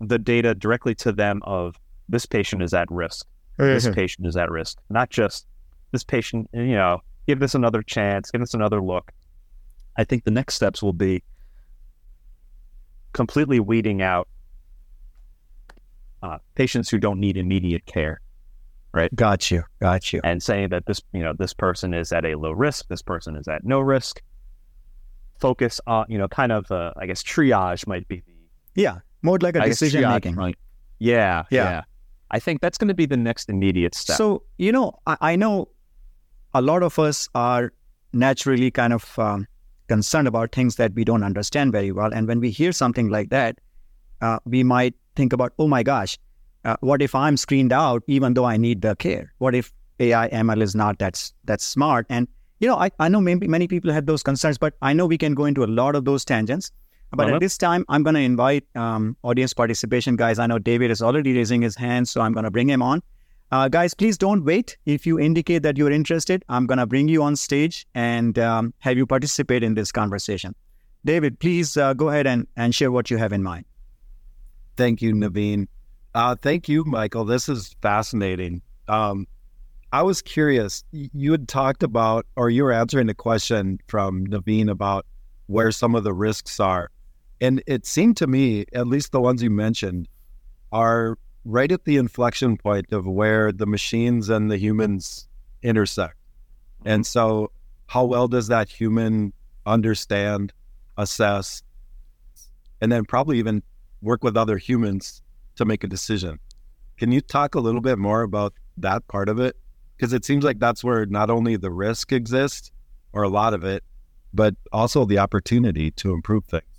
the 0.00 0.18
data 0.18 0.54
directly 0.54 0.94
to 0.94 1.12
them 1.12 1.40
of 1.44 1.80
this 2.10 2.26
patient 2.26 2.62
is 2.62 2.74
at 2.74 2.90
risk, 2.90 3.26
this 3.56 3.88
patient 3.94 4.26
is 4.26 4.36
at 4.36 4.50
risk, 4.50 4.76
not 4.90 5.08
just 5.08 5.46
this 5.92 6.04
patient, 6.04 6.50
you 6.52 6.74
know, 6.74 7.00
give 7.26 7.40
this 7.40 7.54
another 7.54 7.82
chance, 7.82 8.30
give 8.30 8.42
this 8.42 8.52
another 8.52 8.82
look. 8.82 9.12
I 9.96 10.04
think 10.04 10.24
the 10.24 10.30
next 10.30 10.56
steps 10.56 10.82
will 10.82 10.92
be 10.92 11.22
completely 13.14 13.60
weeding 13.60 14.02
out 14.02 14.28
uh, 16.22 16.36
patients 16.54 16.90
who 16.90 16.98
don't 16.98 17.18
need 17.18 17.38
immediate 17.38 17.86
care 17.86 18.20
Right. 18.92 19.12
Got 19.16 19.50
you. 19.50 19.64
Got 19.80 20.12
you. 20.12 20.20
and 20.22 20.40
saying 20.40 20.68
that 20.68 20.86
this, 20.86 21.02
you 21.12 21.22
know, 21.24 21.32
this 21.32 21.52
person 21.52 21.92
is 21.94 22.12
at 22.12 22.24
a 22.24 22.36
low 22.36 22.52
risk, 22.52 22.86
this 22.88 23.02
person 23.02 23.34
is 23.36 23.48
at 23.48 23.64
no 23.64 23.80
risk. 23.80 24.22
Focus 25.40 25.80
on, 25.88 26.06
you 26.08 26.16
know, 26.16 26.28
kind 26.28 26.52
of, 26.52 26.70
uh, 26.70 26.92
I 26.96 27.06
guess, 27.06 27.20
triage 27.22 27.88
might 27.88 28.06
be 28.06 28.22
the 28.24 28.33
Yeah. 28.74 28.98
More 29.22 29.38
like 29.40 29.56
a 29.56 29.62
I 29.62 29.68
decision 29.68 30.08
making. 30.08 30.34
might- 30.34 30.58
Yeah, 30.98 31.44
Yeah. 31.50 31.64
yeah, 31.64 31.82
I 32.30 32.38
think 32.38 32.60
that's 32.60 32.78
going 32.78 32.88
to 32.88 32.94
be 32.94 33.06
the 33.06 33.16
next 33.16 33.48
immediate 33.48 33.94
step. 33.94 34.16
So, 34.16 34.42
you 34.58 34.70
know, 34.72 34.98
I, 35.06 35.16
I 35.20 35.36
know 35.36 35.68
a 36.54 36.60
lot 36.62 36.82
of 36.82 36.98
us 36.98 37.28
are 37.34 37.72
naturally 38.12 38.70
kind 38.70 38.92
of 38.92 39.18
um, 39.18 39.46
concerned 39.88 40.28
about 40.28 40.52
things 40.52 40.76
that 40.76 40.92
we 40.94 41.04
don't 41.04 41.22
understand 41.24 41.72
very 41.72 41.90
well. 41.90 42.12
And 42.12 42.28
when 42.28 42.40
we 42.40 42.50
hear 42.50 42.72
something 42.72 43.08
like 43.08 43.30
that, 43.30 43.58
uh, 44.20 44.38
we 44.44 44.62
might 44.62 44.94
think 45.16 45.32
about, 45.32 45.52
oh 45.58 45.68
my 45.68 45.82
gosh, 45.82 46.18
uh, 46.64 46.76
what 46.80 47.02
if 47.02 47.14
I'm 47.14 47.36
screened 47.36 47.72
out 47.72 48.02
even 48.06 48.34
though 48.34 48.44
I 48.44 48.56
need 48.56 48.82
the 48.82 48.94
care? 48.96 49.32
What 49.38 49.54
if 49.54 49.72
AI 50.00 50.28
ML 50.30 50.62
is 50.62 50.74
not 50.74 50.98
that, 50.98 51.32
that 51.44 51.60
smart? 51.60 52.06
And, 52.08 52.28
you 52.60 52.68
know, 52.68 52.76
I, 52.76 52.90
I 52.98 53.08
know 53.08 53.20
maybe 53.20 53.48
many 53.48 53.66
people 53.68 53.92
have 53.92 54.06
those 54.06 54.22
concerns, 54.22 54.58
but 54.58 54.74
I 54.80 54.92
know 54.92 55.06
we 55.06 55.18
can 55.18 55.34
go 55.34 55.44
into 55.44 55.64
a 55.64 55.66
lot 55.66 55.96
of 55.96 56.04
those 56.04 56.24
tangents. 56.24 56.70
But 57.16 57.34
at 57.34 57.40
this 57.40 57.58
time, 57.58 57.84
I'm 57.88 58.02
going 58.02 58.14
to 58.14 58.20
invite 58.20 58.64
um, 58.74 59.16
audience 59.22 59.54
participation, 59.54 60.16
guys. 60.16 60.38
I 60.38 60.46
know 60.46 60.58
David 60.58 60.90
is 60.90 61.02
already 61.02 61.34
raising 61.34 61.62
his 61.62 61.76
hand, 61.76 62.08
so 62.08 62.20
I'm 62.20 62.32
going 62.32 62.44
to 62.44 62.50
bring 62.50 62.68
him 62.68 62.82
on. 62.82 63.02
Uh, 63.50 63.68
guys, 63.68 63.94
please 63.94 64.18
don't 64.18 64.44
wait. 64.44 64.76
If 64.86 65.06
you 65.06 65.18
indicate 65.18 65.62
that 65.62 65.76
you're 65.76 65.90
interested, 65.90 66.44
I'm 66.48 66.66
going 66.66 66.78
to 66.78 66.86
bring 66.86 67.08
you 67.08 67.22
on 67.22 67.36
stage 67.36 67.86
and 67.94 68.38
um, 68.38 68.74
have 68.78 68.96
you 68.96 69.06
participate 69.06 69.62
in 69.62 69.74
this 69.74 69.92
conversation. 69.92 70.54
David, 71.04 71.38
please 71.38 71.76
uh, 71.76 71.94
go 71.94 72.08
ahead 72.08 72.26
and, 72.26 72.46
and 72.56 72.74
share 72.74 72.90
what 72.90 73.10
you 73.10 73.16
have 73.18 73.32
in 73.32 73.42
mind. 73.42 73.64
Thank 74.76 75.02
you, 75.02 75.12
Naveen. 75.12 75.68
Uh, 76.14 76.34
thank 76.40 76.68
you, 76.68 76.84
Michael. 76.84 77.24
This 77.24 77.48
is 77.48 77.76
fascinating. 77.82 78.62
Um, 78.88 79.26
I 79.92 80.02
was 80.02 80.22
curious. 80.22 80.82
You 80.90 81.32
had 81.32 81.46
talked 81.46 81.82
about, 81.82 82.26
or 82.36 82.50
you 82.50 82.64
were 82.64 82.72
answering 82.72 83.06
the 83.06 83.14
question 83.14 83.78
from 83.86 84.26
Naveen 84.26 84.68
about 84.68 85.06
where 85.46 85.70
some 85.70 85.94
of 85.94 86.02
the 86.02 86.12
risks 86.12 86.58
are. 86.58 86.90
And 87.44 87.62
it 87.66 87.84
seemed 87.84 88.16
to 88.16 88.26
me, 88.26 88.64
at 88.72 88.86
least 88.86 89.12
the 89.12 89.20
ones 89.20 89.42
you 89.42 89.50
mentioned, 89.50 90.08
are 90.72 91.18
right 91.44 91.70
at 91.70 91.84
the 91.84 91.98
inflection 91.98 92.56
point 92.56 92.90
of 92.90 93.06
where 93.06 93.52
the 93.52 93.66
machines 93.66 94.30
and 94.30 94.50
the 94.50 94.56
humans 94.56 95.28
intersect. 95.62 96.16
And 96.86 97.02
mm-hmm. 97.02 97.18
so, 97.18 97.50
how 97.86 98.06
well 98.06 98.28
does 98.28 98.48
that 98.48 98.70
human 98.70 99.34
understand, 99.66 100.54
assess, 100.96 101.62
and 102.80 102.90
then 102.90 103.04
probably 103.04 103.38
even 103.38 103.62
work 104.00 104.24
with 104.24 104.38
other 104.38 104.56
humans 104.56 105.20
to 105.56 105.66
make 105.66 105.84
a 105.84 105.86
decision? 105.86 106.38
Can 106.96 107.12
you 107.12 107.20
talk 107.20 107.54
a 107.54 107.60
little 107.60 107.82
bit 107.82 107.98
more 107.98 108.22
about 108.22 108.54
that 108.78 109.06
part 109.08 109.28
of 109.28 109.38
it? 109.38 109.54
Because 109.98 110.14
it 110.14 110.24
seems 110.24 110.44
like 110.44 110.60
that's 110.60 110.82
where 110.82 111.04
not 111.04 111.28
only 111.28 111.56
the 111.56 111.70
risk 111.70 112.10
exists, 112.10 112.72
or 113.12 113.22
a 113.22 113.28
lot 113.28 113.52
of 113.52 113.64
it, 113.64 113.84
but 114.32 114.54
also 114.72 115.04
the 115.04 115.18
opportunity 115.18 115.90
to 115.90 116.14
improve 116.14 116.46
things. 116.46 116.73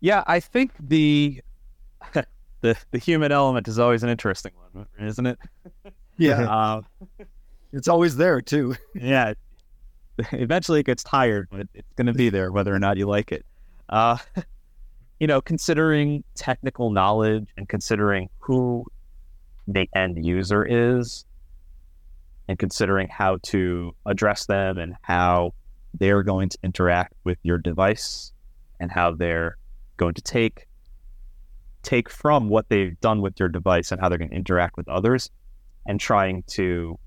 Yeah, 0.00 0.22
I 0.26 0.40
think 0.40 0.72
the 0.80 1.40
the 2.60 2.76
the 2.90 2.98
human 2.98 3.32
element 3.32 3.68
is 3.68 3.78
always 3.78 4.02
an 4.02 4.08
interesting 4.08 4.52
one, 4.72 4.86
isn't 4.98 5.26
it? 5.26 5.38
Yeah, 6.18 6.50
Uh, 6.50 6.80
it's 7.74 7.88
always 7.88 8.16
there 8.16 8.40
too. 8.40 8.74
yeah. 8.94 9.34
Eventually, 10.32 10.80
it 10.80 10.86
gets 10.86 11.02
tired, 11.02 11.46
but 11.50 11.68
it's 11.74 11.92
going 11.94 12.06
to 12.06 12.14
be 12.14 12.30
there 12.30 12.50
whether 12.50 12.74
or 12.74 12.78
not 12.78 12.96
you 12.96 13.06
like 13.06 13.32
it. 13.32 13.44
Uh, 13.90 14.16
you 15.20 15.26
know, 15.26 15.42
considering 15.42 16.24
technical 16.34 16.88
knowledge 16.90 17.48
and 17.58 17.68
considering 17.68 18.30
who 18.38 18.86
the 19.68 19.86
end 19.94 20.24
user 20.24 20.64
is, 20.64 21.26
and 22.48 22.58
considering 22.58 23.08
how 23.08 23.36
to 23.42 23.94
address 24.06 24.46
them 24.46 24.78
and 24.78 24.94
how 25.02 25.52
they're 25.92 26.22
going 26.22 26.48
to 26.48 26.58
interact 26.62 27.12
with 27.24 27.36
your 27.42 27.58
device 27.58 28.32
and 28.80 28.90
how 28.90 29.12
they're 29.12 29.58
going 29.96 30.14
to 30.14 30.22
take 30.22 30.66
take 31.82 32.10
from 32.10 32.48
what 32.48 32.68
they've 32.68 32.98
done 33.00 33.20
with 33.20 33.38
your 33.38 33.48
device 33.48 33.92
and 33.92 34.00
how 34.00 34.08
they're 34.08 34.18
going 34.18 34.30
to 34.30 34.36
interact 34.36 34.76
with 34.76 34.88
others 34.88 35.30
and 35.86 36.00
trying 36.00 36.42
to 36.48 36.98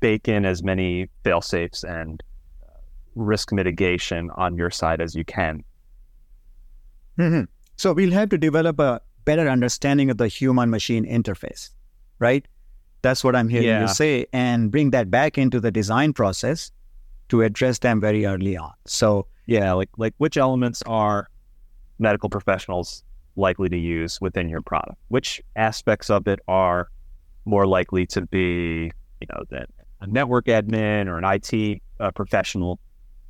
bake 0.00 0.26
in 0.26 0.46
as 0.46 0.62
many 0.62 1.08
fail 1.22 1.42
safes 1.42 1.84
and 1.84 2.22
uh, 2.62 2.66
risk 3.14 3.52
mitigation 3.52 4.30
on 4.36 4.56
your 4.56 4.70
side 4.70 5.02
as 5.02 5.14
you 5.14 5.24
can. 5.24 5.62
Mhm. 7.18 7.46
So 7.76 7.92
we'll 7.92 8.12
have 8.12 8.28
to 8.30 8.38
develop 8.38 8.78
a 8.80 9.00
better 9.24 9.48
understanding 9.48 10.10
of 10.10 10.16
the 10.18 10.28
human 10.28 10.70
machine 10.70 11.04
interface, 11.04 11.70
right? 12.18 12.46
That's 13.02 13.22
what 13.22 13.36
I'm 13.36 13.48
hearing 13.48 13.66
Yeah. 13.68 13.82
you 13.82 13.88
say, 13.88 14.26
and 14.32 14.70
bring 14.70 14.90
that 14.90 15.10
back 15.10 15.36
into 15.36 15.60
the 15.60 15.70
design 15.70 16.12
process 16.14 16.70
to 17.28 17.42
address 17.42 17.78
them 17.80 18.00
very 18.00 18.24
early 18.26 18.56
on. 18.56 18.72
So, 18.86 19.26
Yeah, 19.46 19.74
like 19.74 19.90
like 19.98 20.14
which 20.16 20.38
elements 20.38 20.82
are 20.86 21.28
medical 21.98 22.28
professionals 22.28 23.02
likely 23.36 23.68
to 23.68 23.76
use 23.76 24.20
within 24.20 24.48
your 24.48 24.62
product? 24.62 24.96
Which 25.08 25.42
aspects 25.56 26.10
of 26.10 26.26
it 26.28 26.40
are 26.48 26.88
more 27.44 27.66
likely 27.66 28.06
to 28.06 28.22
be, 28.22 28.90
you 29.20 29.26
know, 29.32 29.44
that 29.50 29.68
a 30.00 30.06
network 30.06 30.46
admin 30.46 31.06
or 31.08 31.18
an 31.18 31.24
IT 31.24 31.82
uh, 32.00 32.10
professional? 32.12 32.78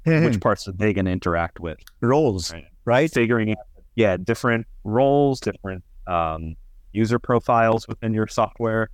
Which 0.04 0.40
parts 0.40 0.68
are 0.68 0.72
they 0.72 0.92
going 0.92 1.06
to 1.06 1.10
interact 1.12 1.60
with? 1.60 1.78
roles, 2.00 2.52
Right. 2.52 2.66
right? 2.84 3.10
figuring 3.10 3.50
out, 3.52 3.56
yeah, 3.94 4.16
different 4.18 4.66
roles, 4.84 5.40
different 5.40 5.82
um, 6.06 6.56
user 6.92 7.18
profiles 7.18 7.88
within 7.88 8.12
your 8.12 8.26
software, 8.26 8.90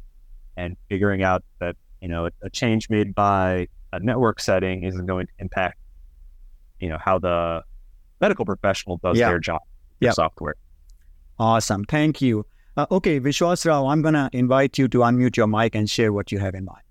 and 0.57 0.77
figuring 0.89 1.23
out 1.25 1.43
that 1.59 1.75
you 2.01 2.07
know 2.09 2.27
a, 2.27 2.31
a 2.43 2.51
change 2.51 2.89
made 2.91 3.13
by 3.15 3.67
a 3.93 3.99
network 3.99 4.39
setting 4.41 4.85
isn't 4.85 5.07
going 5.07 5.27
to 5.27 5.33
impact, 5.41 5.79
you 6.79 6.89
know, 6.89 6.99
how 7.05 7.19
the 7.19 7.63
medical 8.21 8.45
professional 8.45 8.99
does 9.03 9.19
Yeah. 9.19 9.29
their 9.29 9.39
job, 9.39 9.63
with 10.01 10.07
Yeah. 10.09 10.13
software. 10.13 10.55
Awesome. 11.39 11.85
Thank 11.85 12.21
you. 12.21 12.45
Uh, 12.77 12.87
okay, 12.91 13.19
Vishwas 13.21 13.67
Rao, 13.67 13.87
I'm 13.87 14.03
going 14.03 14.15
to 14.15 14.29
invite 14.33 14.79
you 14.79 14.89
to 14.89 14.99
unmute 14.99 15.37
your 15.37 15.47
mic 15.47 15.75
and 15.75 15.89
share 15.89 16.13
what 16.13 16.31
you 16.31 16.39
have 16.39 16.55
in 16.55 16.65
mind. 16.65 16.83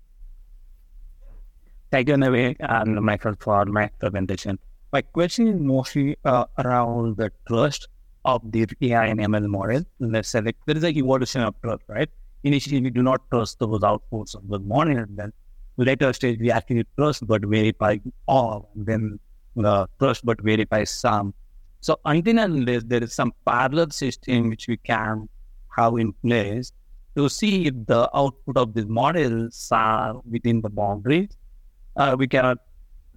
Thank 1.90 2.08
you, 2.08 2.14
Naveen 2.14 2.56
and 2.60 3.00
Michael, 3.00 3.34
for 3.40 3.64
my 3.66 3.88
presentation. 3.98 4.58
My 4.92 5.02
question 5.02 5.48
is 5.48 5.60
mostly 5.60 6.16
uh, 6.24 6.44
around 6.58 7.16
the 7.16 7.32
trust 7.48 7.88
of 8.24 8.42
the 8.52 8.66
AI 8.82 9.06
and 9.06 9.20
ML 9.20 9.48
model. 9.48 9.82
Let's 9.98 10.28
say 10.28 10.40
like, 10.40 10.56
there 10.66 10.76
is 10.76 10.84
an 10.84 10.96
evolution 10.96 11.42
of 11.42 11.54
trust, 11.62 11.82
right? 11.88 12.08
Initially, 12.44 12.80
we 12.80 12.90
do 12.90 13.02
not 13.02 13.22
trust 13.30 13.58
those 13.58 13.80
outputs 13.80 14.34
of 14.34 14.46
the 14.48 14.58
model, 14.60 14.98
and 14.98 15.16
then 15.16 15.32
later 15.76 16.12
stage 16.12 16.38
we 16.38 16.50
actually 16.50 16.86
trust 16.96 17.26
but 17.26 17.42
verify 17.44 17.96
all, 18.26 18.70
and 18.74 18.86
then 18.86 19.20
the 19.56 19.88
trust 19.98 20.24
but 20.24 20.40
verify 20.40 20.84
some. 20.84 21.34
So 21.80 21.98
until 22.04 22.38
and 22.38 22.54
unless 22.58 22.82
there 22.84 23.02
is 23.02 23.14
some 23.14 23.32
parallel 23.46 23.90
system 23.90 24.50
which 24.50 24.68
we 24.68 24.76
can 24.76 25.28
have 25.76 25.94
in 25.98 26.12
place 26.12 26.72
to 27.16 27.28
see 27.28 27.66
if 27.66 27.74
the 27.86 28.08
output 28.14 28.56
of 28.56 28.74
these 28.74 28.86
models 28.86 29.68
are 29.72 30.20
within 30.30 30.60
the 30.60 30.68
boundaries, 30.68 31.36
uh, 31.96 32.14
we 32.18 32.26
cannot 32.26 32.58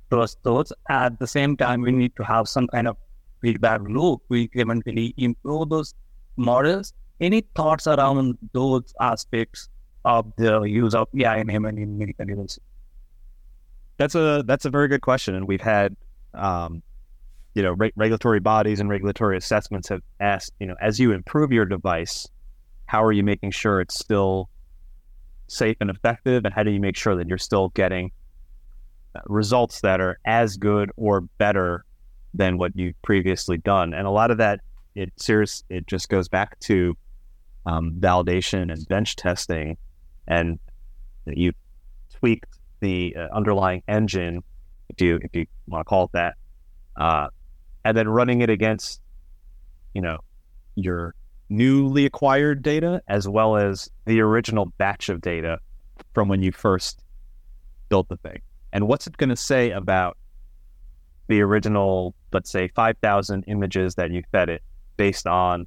trust 0.09 0.37
those. 0.43 0.71
At 0.89 1.19
the 1.19 1.27
same 1.27 1.57
time, 1.57 1.81
we 1.81 1.91
need 1.91 2.15
to 2.15 2.23
have 2.23 2.47
some 2.47 2.67
kind 2.67 2.87
of 2.87 2.97
feedback 3.41 3.81
loop. 3.81 4.21
We 4.29 4.47
incrementally 4.47 5.13
improve 5.17 5.69
those 5.69 5.93
models. 6.37 6.93
Any 7.19 7.41
thoughts 7.55 7.87
around 7.87 8.37
those 8.53 8.93
aspects 8.99 9.69
of 10.05 10.31
the 10.37 10.61
use 10.61 10.95
of 10.95 11.07
AI 11.17 11.37
and 11.37 11.49
ML 11.49 11.77
in 11.77 11.97
medical 11.97 12.25
devices? 12.25 12.59
That's 13.97 14.15
a 14.15 14.43
that's 14.45 14.65
a 14.65 14.69
very 14.69 14.87
good 14.87 15.01
question, 15.01 15.35
and 15.35 15.47
we've 15.47 15.61
had, 15.61 15.95
um, 16.33 16.81
you 17.53 17.61
know, 17.61 17.73
re- 17.73 17.93
regulatory 17.95 18.39
bodies 18.39 18.79
and 18.79 18.89
regulatory 18.89 19.37
assessments 19.37 19.89
have 19.89 20.01
asked, 20.19 20.53
you 20.59 20.67
know, 20.67 20.75
as 20.81 20.99
you 20.99 21.11
improve 21.11 21.51
your 21.51 21.65
device, 21.65 22.27
how 22.85 23.03
are 23.03 23.11
you 23.11 23.23
making 23.23 23.51
sure 23.51 23.81
it's 23.81 23.97
still 23.97 24.49
safe 25.47 25.77
and 25.79 25.89
effective, 25.89 26.45
and 26.45 26.53
how 26.53 26.63
do 26.63 26.71
you 26.71 26.79
make 26.79 26.95
sure 26.95 27.15
that 27.15 27.27
you're 27.27 27.37
still 27.37 27.69
getting 27.69 28.11
uh, 29.15 29.19
results 29.27 29.81
that 29.81 30.01
are 30.01 30.17
as 30.25 30.57
good 30.57 30.91
or 30.97 31.21
better 31.37 31.85
than 32.33 32.57
what 32.57 32.71
you've 32.75 32.99
previously 33.03 33.57
done? 33.57 33.93
And 33.93 34.07
a 34.07 34.11
lot 34.11 34.31
of 34.31 34.37
that, 34.37 34.61
it 34.95 35.11
serious, 35.17 35.63
it 35.69 35.85
just 35.87 36.09
goes 36.09 36.27
back 36.27 36.59
to 36.61 36.95
um, 37.65 37.93
validation 37.99 38.71
and 38.71 38.87
bench 38.87 39.15
testing, 39.15 39.77
and 40.27 40.59
you 41.25 41.51
tweaked 42.19 42.59
the 42.79 43.15
uh, 43.15 43.27
underlying 43.33 43.83
engine, 43.87 44.43
if 44.93 45.01
you 45.01 45.19
if 45.21 45.29
you 45.33 45.45
want 45.67 45.81
to 45.81 45.89
call 45.89 46.05
it 46.05 46.11
that, 46.13 46.35
uh, 46.95 47.27
and 47.85 47.97
then 47.97 48.07
running 48.07 48.41
it 48.41 48.49
against, 48.49 49.01
you 49.93 50.01
know, 50.01 50.19
your 50.75 51.15
newly 51.49 52.05
acquired 52.05 52.61
data 52.61 53.01
as 53.07 53.27
well 53.27 53.57
as 53.57 53.89
the 54.05 54.21
original 54.21 54.65
batch 54.77 55.09
of 55.09 55.21
data 55.21 55.59
from 56.13 56.27
when 56.27 56.41
you 56.41 56.51
first 56.51 57.03
built 57.89 58.07
the 58.09 58.17
thing. 58.17 58.41
And 58.71 58.87
what's 58.87 59.05
it 59.07 59.17
going 59.17 59.29
to 59.29 59.35
say 59.35 59.71
about 59.71 60.17
the 61.27 61.41
original, 61.41 62.15
let's 62.31 62.51
say, 62.51 62.69
five 62.69 62.97
thousand 63.01 63.43
images 63.47 63.95
that 63.95 64.11
you 64.11 64.23
fed 64.31 64.49
it 64.49 64.61
based 64.97 65.27
on 65.27 65.65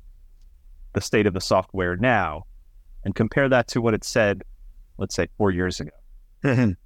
the 0.92 1.00
state 1.00 1.26
of 1.26 1.34
the 1.34 1.40
software 1.40 1.96
now, 1.96 2.44
and 3.04 3.14
compare 3.14 3.48
that 3.48 3.68
to 3.68 3.80
what 3.80 3.94
it 3.94 4.04
said, 4.04 4.42
let's 4.98 5.14
say, 5.14 5.28
four 5.36 5.50
years 5.50 5.80
ago. 5.80 6.74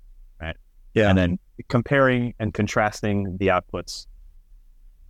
Yeah. 0.94 1.09
and 1.09 1.18
then 1.18 1.38
comparing 1.68 2.35
and 2.38 2.53
contrasting 2.53 3.37
the 3.38 3.48
outputs 3.48 4.07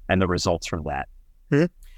and 0.08 0.20
the 0.20 0.26
results 0.26 0.66
from 0.66 0.84
that. 0.84 1.08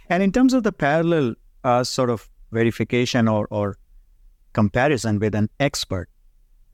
And 0.08 0.22
in 0.22 0.32
terms 0.32 0.52
of 0.52 0.62
the 0.62 0.72
parallel 0.72 1.34
uh, 1.64 1.84
sort 1.84 2.10
of 2.10 2.28
verification 2.50 3.28
or, 3.28 3.46
or 3.50 3.78
comparison 4.52 5.18
with 5.18 5.34
an 5.34 5.48
expert, 5.58 6.08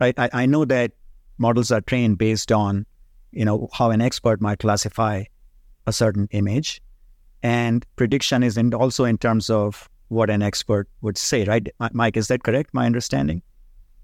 right? 0.00 0.14
I, 0.18 0.28
I 0.32 0.46
know 0.46 0.64
that 0.64 0.92
models 1.38 1.70
are 1.70 1.80
trained 1.80 2.18
based 2.18 2.50
on, 2.50 2.84
you 3.30 3.44
know, 3.44 3.68
how 3.72 3.90
an 3.90 4.00
expert 4.00 4.40
might 4.40 4.58
classify 4.58 5.24
a 5.86 5.92
certain 5.92 6.28
image, 6.32 6.82
and 7.42 7.86
prediction 7.96 8.42
is 8.42 8.56
in, 8.56 8.74
also 8.74 9.04
in 9.04 9.18
terms 9.18 9.48
of 9.48 9.88
what 10.08 10.30
an 10.30 10.42
expert 10.42 10.88
would 11.02 11.16
say, 11.16 11.44
right? 11.44 11.68
Mike, 11.92 12.16
is 12.16 12.28
that 12.28 12.42
correct? 12.42 12.70
My 12.72 12.86
understanding. 12.86 13.42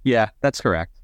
Yeah, 0.05 0.31
that's 0.41 0.61
correct. 0.61 1.01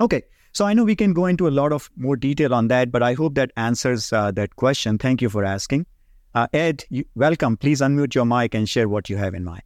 Okay. 0.00 0.22
So 0.56 0.64
I 0.64 0.72
know 0.72 0.84
we 0.84 0.96
can 0.96 1.12
go 1.12 1.26
into 1.26 1.48
a 1.48 1.50
lot 1.50 1.70
of 1.70 1.90
more 1.98 2.16
detail 2.16 2.54
on 2.54 2.68
that, 2.68 2.90
but 2.90 3.02
I 3.02 3.12
hope 3.12 3.34
that 3.34 3.50
answers 3.58 4.10
uh, 4.10 4.30
that 4.30 4.56
question. 4.56 4.96
Thank 4.96 5.20
you 5.20 5.28
for 5.28 5.44
asking. 5.44 5.84
Uh, 6.34 6.46
Ed, 6.54 6.82
you, 6.88 7.04
welcome. 7.14 7.58
Please 7.58 7.82
unmute 7.82 8.14
your 8.14 8.24
mic 8.24 8.54
and 8.54 8.66
share 8.66 8.88
what 8.88 9.10
you 9.10 9.18
have 9.18 9.34
in 9.34 9.44
mind. 9.44 9.60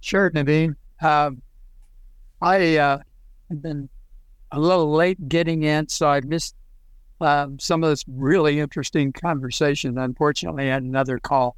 Sure, 0.00 0.30
Naveen. 0.32 0.76
Um, 1.00 1.40
I 2.42 2.76
uh, 2.76 2.98
have 3.48 3.62
been 3.62 3.88
a 4.52 4.60
little 4.60 4.92
late 4.92 5.26
getting 5.26 5.62
in, 5.62 5.88
so 5.88 6.06
I 6.06 6.20
missed 6.20 6.54
um, 7.22 7.58
some 7.58 7.82
of 7.82 7.88
this 7.88 8.04
really 8.08 8.60
interesting 8.60 9.14
conversation. 9.14 9.96
Unfortunately, 9.96 10.64
I 10.64 10.74
had 10.74 10.82
another 10.82 11.18
call. 11.18 11.56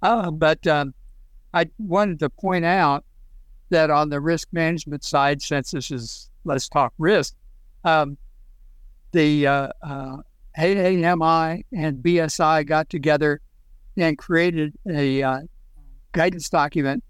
Uh, 0.00 0.30
but 0.30 0.64
um, 0.68 0.94
I 1.54 1.68
wanted 1.76 2.20
to 2.20 2.30
point 2.30 2.64
out 2.64 3.04
that 3.70 3.90
on 3.90 4.10
the 4.10 4.20
risk 4.20 4.46
management 4.52 5.02
side, 5.02 5.42
since 5.42 5.72
this 5.72 5.90
is 5.90 6.30
Let's 6.44 6.68
Talk 6.68 6.92
Risk, 6.98 7.34
um, 7.84 8.16
the 9.12 9.46
uh, 9.46 9.68
uh, 9.82 10.16
AAMI 10.58 11.64
and 11.72 11.98
BSI 11.98 12.66
got 12.66 12.88
together 12.88 13.40
and 13.96 14.18
created 14.18 14.74
a 14.88 15.22
uh, 15.22 15.40
guidance 16.12 16.48
document 16.48 17.02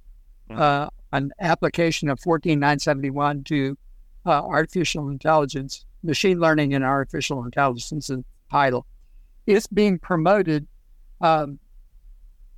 uh, 0.51 0.89
an 1.13 1.33
application 1.41 2.09
of 2.09 2.21
14971 2.21 3.45
to 3.45 3.79
uh, 4.27 4.31
artificial 4.31 5.09
intelligence, 5.09 5.87
machine 6.03 6.39
learning 6.39 6.75
and 6.75 6.85
artificial 6.85 7.45
intelligence 7.45 8.11
is 8.11 8.25
title. 8.51 8.87
It's 9.47 9.67
being 9.67 9.99
promoted 9.99 10.67
um, 11.21 11.59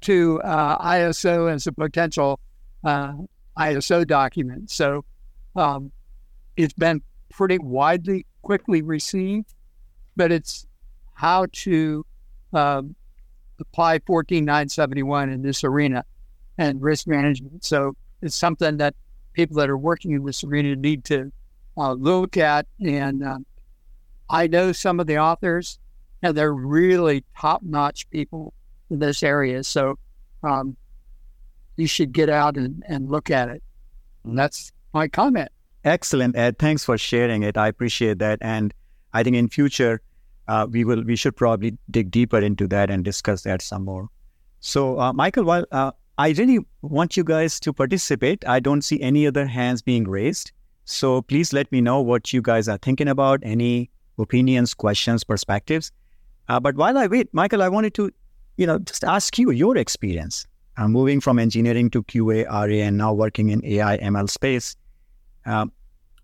to 0.03 0.41
uh, 0.43 0.79
ISO 0.79 1.53
as 1.53 1.67
a 1.67 1.73
potential 1.73 2.41
uh, 2.85 3.15
ISO 3.59 4.07
document. 4.07 4.71
So 4.71 5.05
um, 5.55 5.93
it's 6.57 6.73
been 6.73 7.03
pretty 7.31 7.59
widely, 7.59 8.27
quickly 8.42 8.83
received, 8.83 9.55
but 10.16 10.33
it's 10.33 10.66
how 11.14 11.47
to 11.53 12.05
um, 12.53 12.95
apply 13.61 13.99
14971 14.01 15.31
in 15.31 15.42
this 15.42 15.64
arena 15.64 16.05
and 16.59 16.81
risk 16.81 17.07
management. 17.07 17.64
So 17.64 17.95
it's 18.23 18.35
something 18.35 18.79
that 18.79 18.95
people 19.33 19.57
that 19.57 19.69
are 19.69 19.79
working 19.79 20.12
in 20.12 20.25
this 20.25 20.42
arena 20.45 20.77
need 20.77 21.05
to 21.05 21.31
uh, 21.77 21.92
look 21.92 22.37
at. 22.37 22.66
And 22.81 23.23
uh, 23.23 23.38
I 24.31 24.47
know 24.47 24.73
some 24.73 25.01
of 25.01 25.07
the 25.07 25.19
authors, 25.19 25.79
and 26.23 26.37
they're 26.37 26.55
really 26.55 27.25
top 27.38 27.62
notch 27.62 28.09
people 28.11 28.55
in 28.90 28.99
this 28.99 29.23
area. 29.23 29.62
So 29.64 29.99
um, 30.42 30.77
you 31.77 31.87
should 31.87 32.12
get 32.12 32.31
out 32.31 32.57
and, 32.57 32.83
and 32.88 33.11
look 33.11 33.31
at 33.31 33.49
it. 33.49 33.62
And 34.25 34.38
that's 34.38 34.73
my 34.95 35.09
comment. 35.09 35.51
Excellent, 35.87 36.37
Ed. 36.37 36.59
Thanks 36.59 36.85
for 36.85 36.99
sharing 36.99 37.44
it. 37.44 37.57
I 37.57 37.68
appreciate 37.68 38.18
that. 38.18 38.40
And 38.42 38.75
I 39.14 39.22
think 39.22 39.37
in 39.37 39.49
future, 39.49 40.03
uh, 40.49 40.66
we 40.68 40.85
will 40.85 41.03
we 41.05 41.14
should 41.14 41.37
probably 41.37 41.79
dig 41.90 42.11
deeper 42.11 42.38
into 42.38 42.66
that 42.68 42.90
and 42.90 43.05
discuss 43.05 43.42
that 43.42 43.62
some 43.62 43.85
more. 43.85 44.09
So, 44.59 44.99
uh, 44.99 45.12
Michael, 45.12 45.44
while 45.44 45.64
uh, 45.70 45.92
I 46.18 46.31
really 46.31 46.59
want 46.83 47.16
you 47.16 47.22
guys 47.22 47.61
to 47.61 47.72
participate, 47.72 48.44
I 48.49 48.59
don't 48.59 48.83
see 48.83 49.01
any 49.01 49.29
other 49.29 49.46
hands 49.46 49.81
being 49.81 50.09
raised. 50.09 50.51
So 50.87 51.22
please 51.22 51.53
let 51.53 51.70
me 51.70 51.81
know 51.81 52.01
what 52.01 52.33
you 52.33 52.42
guys 52.42 52.68
are 52.68 52.79
thinking 52.79 53.09
about, 53.09 53.40
any 53.44 53.90
opinions, 54.18 54.75
questions, 54.75 55.22
perspectives. 55.22 55.92
Uh, 56.49 56.59
but 56.59 56.75
while 56.75 56.99
I 56.99 57.07
wait, 57.07 57.33
Michael, 57.33 57.62
I 57.62 57.68
wanted 57.68 57.94
to, 57.94 58.11
you 58.57 58.66
know, 58.66 58.81
just 58.81 59.05
ask 59.05 59.38
you 59.38 59.51
your 59.51 59.77
experience 59.77 60.46
uh, 60.79 60.88
moving 60.88 61.20
from 61.20 61.38
engineering 61.38 61.90
to 61.90 62.03
QA, 62.05 62.44
RA, 62.49 62.87
and 62.87 62.99
now 62.99 63.12
working 63.12 63.51
in 63.51 63.64
AI 63.64 63.99
ML 63.99 64.29
space. 64.29 64.77
Uh, 65.44 65.66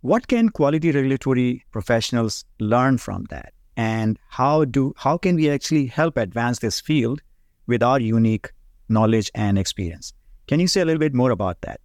what 0.02 0.28
can 0.28 0.48
quality 0.50 0.92
regulatory 0.92 1.64
professionals 1.72 2.44
learn 2.60 2.98
from 2.98 3.24
that? 3.30 3.52
and 3.76 4.18
how 4.28 4.64
do 4.64 4.92
how 4.96 5.16
can 5.16 5.36
we 5.36 5.50
actually 5.50 5.86
help 5.86 6.16
advance 6.16 6.58
this 6.58 6.80
field 6.80 7.22
with 7.66 7.82
our 7.82 8.00
unique 8.00 8.52
knowledge 8.88 9.30
and 9.34 9.58
experience? 9.58 10.12
Can 10.46 10.60
you 10.60 10.66
say 10.66 10.82
a 10.82 10.84
little 10.84 10.98
bit 10.98 11.14
more 11.14 11.30
about 11.30 11.60
that? 11.62 11.80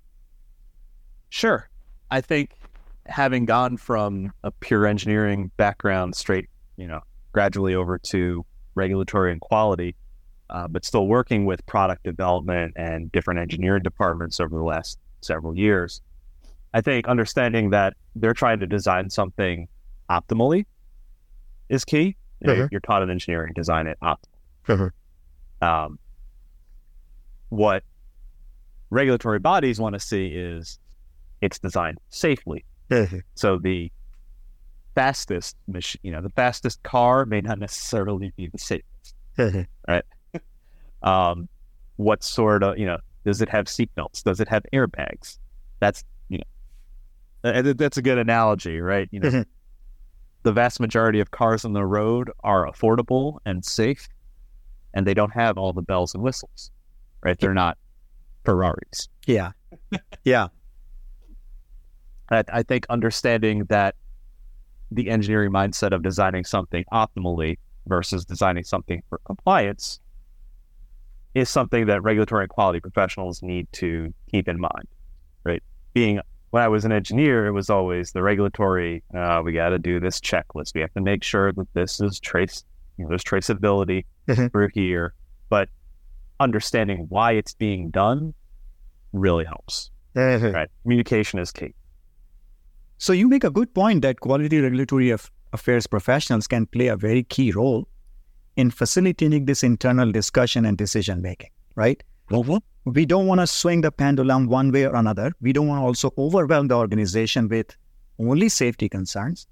Sure. 1.29 1.69
I 2.11 2.21
think 2.21 2.51
having 3.05 3.45
gone 3.45 3.77
from 3.77 4.33
a 4.43 4.51
pure 4.51 4.85
engineering 4.85 5.49
background 5.55 6.15
straight 6.15 6.49
you 6.75 6.87
know 6.87 6.99
gradually 7.31 7.73
over 7.73 7.97
to 7.97 8.45
regulatory 8.75 9.31
and 9.31 9.39
quality 9.39 9.95
uh, 10.49 10.67
but 10.67 10.83
still 10.83 11.07
working 11.07 11.45
with 11.45 11.65
product 11.65 12.03
development 12.03 12.73
and 12.75 13.11
different 13.11 13.39
engineering 13.39 13.81
departments 13.81 14.39
over 14.41 14.57
the 14.57 14.63
last 14.63 14.99
several 15.21 15.57
years 15.57 16.01
i 16.73 16.81
think 16.81 17.07
understanding 17.07 17.69
that 17.71 17.93
they're 18.15 18.33
trying 18.33 18.59
to 18.59 18.67
design 18.67 19.09
something 19.09 19.67
optimally 20.09 20.65
is 21.69 21.83
key. 21.85 22.15
You 22.41 22.47
know, 22.47 22.53
You're 22.71 22.81
taught 22.81 23.01
in 23.03 23.09
engineering, 23.09 23.51
design 23.53 23.87
it 23.87 23.97
optimally. 24.01 24.17
Um, 25.61 25.99
what 27.49 27.83
regulatory 28.89 29.39
bodies 29.39 29.79
want 29.79 29.93
to 29.93 29.99
see 29.99 30.27
is 30.27 30.79
it's 31.41 31.59
designed 31.59 31.97
safely. 32.09 32.63
so 33.35 33.57
the 33.57 33.91
fastest 34.95 35.55
machine, 35.67 35.99
you 36.03 36.11
know, 36.11 36.21
the 36.21 36.29
fastest 36.29 36.81
car 36.83 37.25
may 37.25 37.41
not 37.41 37.59
necessarily 37.59 38.31
be 38.37 38.47
the 38.47 38.57
safest, 38.57 39.15
right? 39.87 40.03
um, 41.03 41.47
what 41.97 42.23
sort 42.23 42.63
of, 42.63 42.77
you 42.77 42.85
know, 42.85 42.97
does 43.25 43.41
it 43.41 43.49
have 43.49 43.65
seatbelts? 43.65 44.23
Does 44.23 44.39
it 44.39 44.47
have 44.47 44.63
airbags? 44.73 45.37
That's, 45.79 46.03
you 46.03 46.05
that's 47.73 47.97
a 47.97 48.01
good 48.01 48.17
analogy, 48.17 48.79
right? 48.79 49.07
You 49.11 49.19
know, 49.19 49.29
mm-hmm. 49.29 49.41
the 50.43 50.51
vast 50.51 50.79
majority 50.79 51.19
of 51.19 51.31
cars 51.31 51.65
on 51.65 51.73
the 51.73 51.85
road 51.85 52.31
are 52.43 52.65
affordable 52.65 53.39
and 53.45 53.63
safe, 53.63 54.07
and 54.93 55.05
they 55.05 55.13
don't 55.13 55.33
have 55.33 55.57
all 55.57 55.73
the 55.73 55.81
bells 55.81 56.13
and 56.13 56.23
whistles, 56.23 56.71
right? 57.23 57.39
They're 57.39 57.53
not 57.53 57.77
Ferraris. 58.45 59.09
Yeah. 59.25 59.51
yeah. 60.23 60.47
I, 62.29 62.43
I 62.51 62.63
think 62.63 62.85
understanding 62.89 63.65
that 63.65 63.95
the 64.91 65.09
engineering 65.09 65.51
mindset 65.51 65.93
of 65.93 66.01
designing 66.01 66.43
something 66.43 66.85
optimally 66.91 67.57
versus 67.87 68.25
designing 68.25 68.63
something 68.63 69.03
for 69.09 69.19
compliance 69.25 69.99
is 71.35 71.49
something 71.49 71.85
that 71.85 72.01
regulatory 72.03 72.43
and 72.43 72.49
quality 72.49 72.79
professionals 72.79 73.41
need 73.43 73.67
to 73.71 74.13
keep 74.31 74.47
in 74.47 74.59
mind, 74.59 74.87
right? 75.43 75.61
Being 75.93 76.19
when 76.51 76.63
I 76.63 76.67
was 76.67 76.85
an 76.85 76.91
engineer, 76.91 77.45
it 77.45 77.51
was 77.51 77.69
always 77.69 78.11
the 78.11 78.23
regulatory. 78.23 79.03
Uh, 79.13 79.41
we 79.43 79.53
got 79.53 79.69
to 79.69 79.79
do 79.79 79.99
this 79.99 80.19
checklist. 80.19 80.73
We 80.73 80.81
have 80.81 80.93
to 80.93 81.01
make 81.01 81.23
sure 81.23 81.51
that 81.51 81.67
this 81.73 81.99
is 81.99 82.19
trace. 82.19 82.63
You 82.97 83.05
know, 83.05 83.09
there's 83.09 83.23
traceability 83.23 84.05
mm-hmm. 84.27 84.47
through 84.47 84.69
here, 84.73 85.13
but 85.49 85.69
understanding 86.39 87.05
why 87.09 87.33
it's 87.33 87.53
being 87.53 87.89
done 87.89 88.33
really 89.13 89.45
helps. 89.45 89.91
Mm-hmm. 90.15 90.55
Right, 90.55 90.69
communication 90.83 91.39
is 91.39 91.51
key. 91.51 91.75
So 92.97 93.13
you 93.13 93.27
make 93.27 93.43
a 93.43 93.51
good 93.51 93.73
point 93.73 94.01
that 94.01 94.19
quality 94.21 94.59
regulatory 94.59 95.11
af- 95.11 95.29
affairs 95.53 95.85
professionals 95.85 96.47
can 96.47 96.65
play 96.65 96.87
a 96.87 96.95
very 96.95 97.23
key 97.23 97.51
role 97.51 97.87
in 98.55 98.71
facilitating 98.71 99.45
this 99.45 99.61
internal 99.61 100.11
discussion 100.11 100.65
and 100.65 100.77
decision 100.77 101.21
making. 101.21 101.51
Right. 101.75 102.01
Mm-hmm 102.29 102.57
we 102.93 103.05
don't 103.05 103.27
want 103.27 103.41
to 103.41 103.47
swing 103.47 103.81
the 103.81 103.91
pendulum 103.91 104.47
one 104.47 104.71
way 104.71 104.85
or 104.85 104.95
another. 104.95 105.33
We 105.41 105.51
don't 105.51 105.67
want 105.67 105.81
to 105.81 105.85
also 105.85 106.13
overwhelm 106.17 106.67
the 106.69 106.75
organization 106.75 107.49
with 107.49 107.75
only 108.19 108.49
safety 108.49 108.87
concerns. 108.87 109.47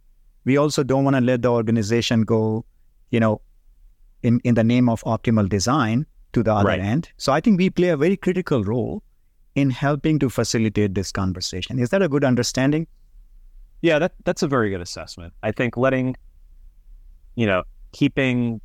We 0.46 0.58
also 0.58 0.84
don't 0.84 1.04
want 1.04 1.16
to 1.16 1.22
let 1.22 1.42
the 1.42 1.50
organization 1.50 2.22
go, 2.22 2.66
you 3.12 3.20
know, 3.20 3.42
in, 4.24 4.40
in 4.44 4.56
the 4.56 4.64
name 4.64 4.88
of 4.88 5.04
optimal 5.04 5.50
design 5.50 6.06
to 6.34 6.44
the 6.44 6.54
other 6.54 6.70
right. 6.70 6.80
end. 6.80 7.10
So 7.18 7.34
I 7.34 7.42
think 7.42 7.58
we 7.58 7.70
play 7.70 7.90
a 7.90 7.98
very 7.98 8.16
critical 8.16 8.64
role 8.64 9.04
in 9.56 9.70
helping 9.70 10.20
to 10.20 10.30
facilitate 10.30 10.96
this 10.96 11.12
conversation. 11.12 11.80
Is 11.80 11.90
that 11.90 12.02
a 12.02 12.08
good 12.08 12.24
understanding? 12.24 12.88
Yeah, 13.82 14.00
that 14.00 14.14
that's 14.24 14.44
a 14.44 14.48
very 14.48 14.70
good 14.70 14.82
assessment. 14.82 15.34
I 15.44 15.52
think 15.52 15.78
letting, 15.78 16.16
you 17.36 17.46
know, 17.46 17.64
keeping 17.92 18.62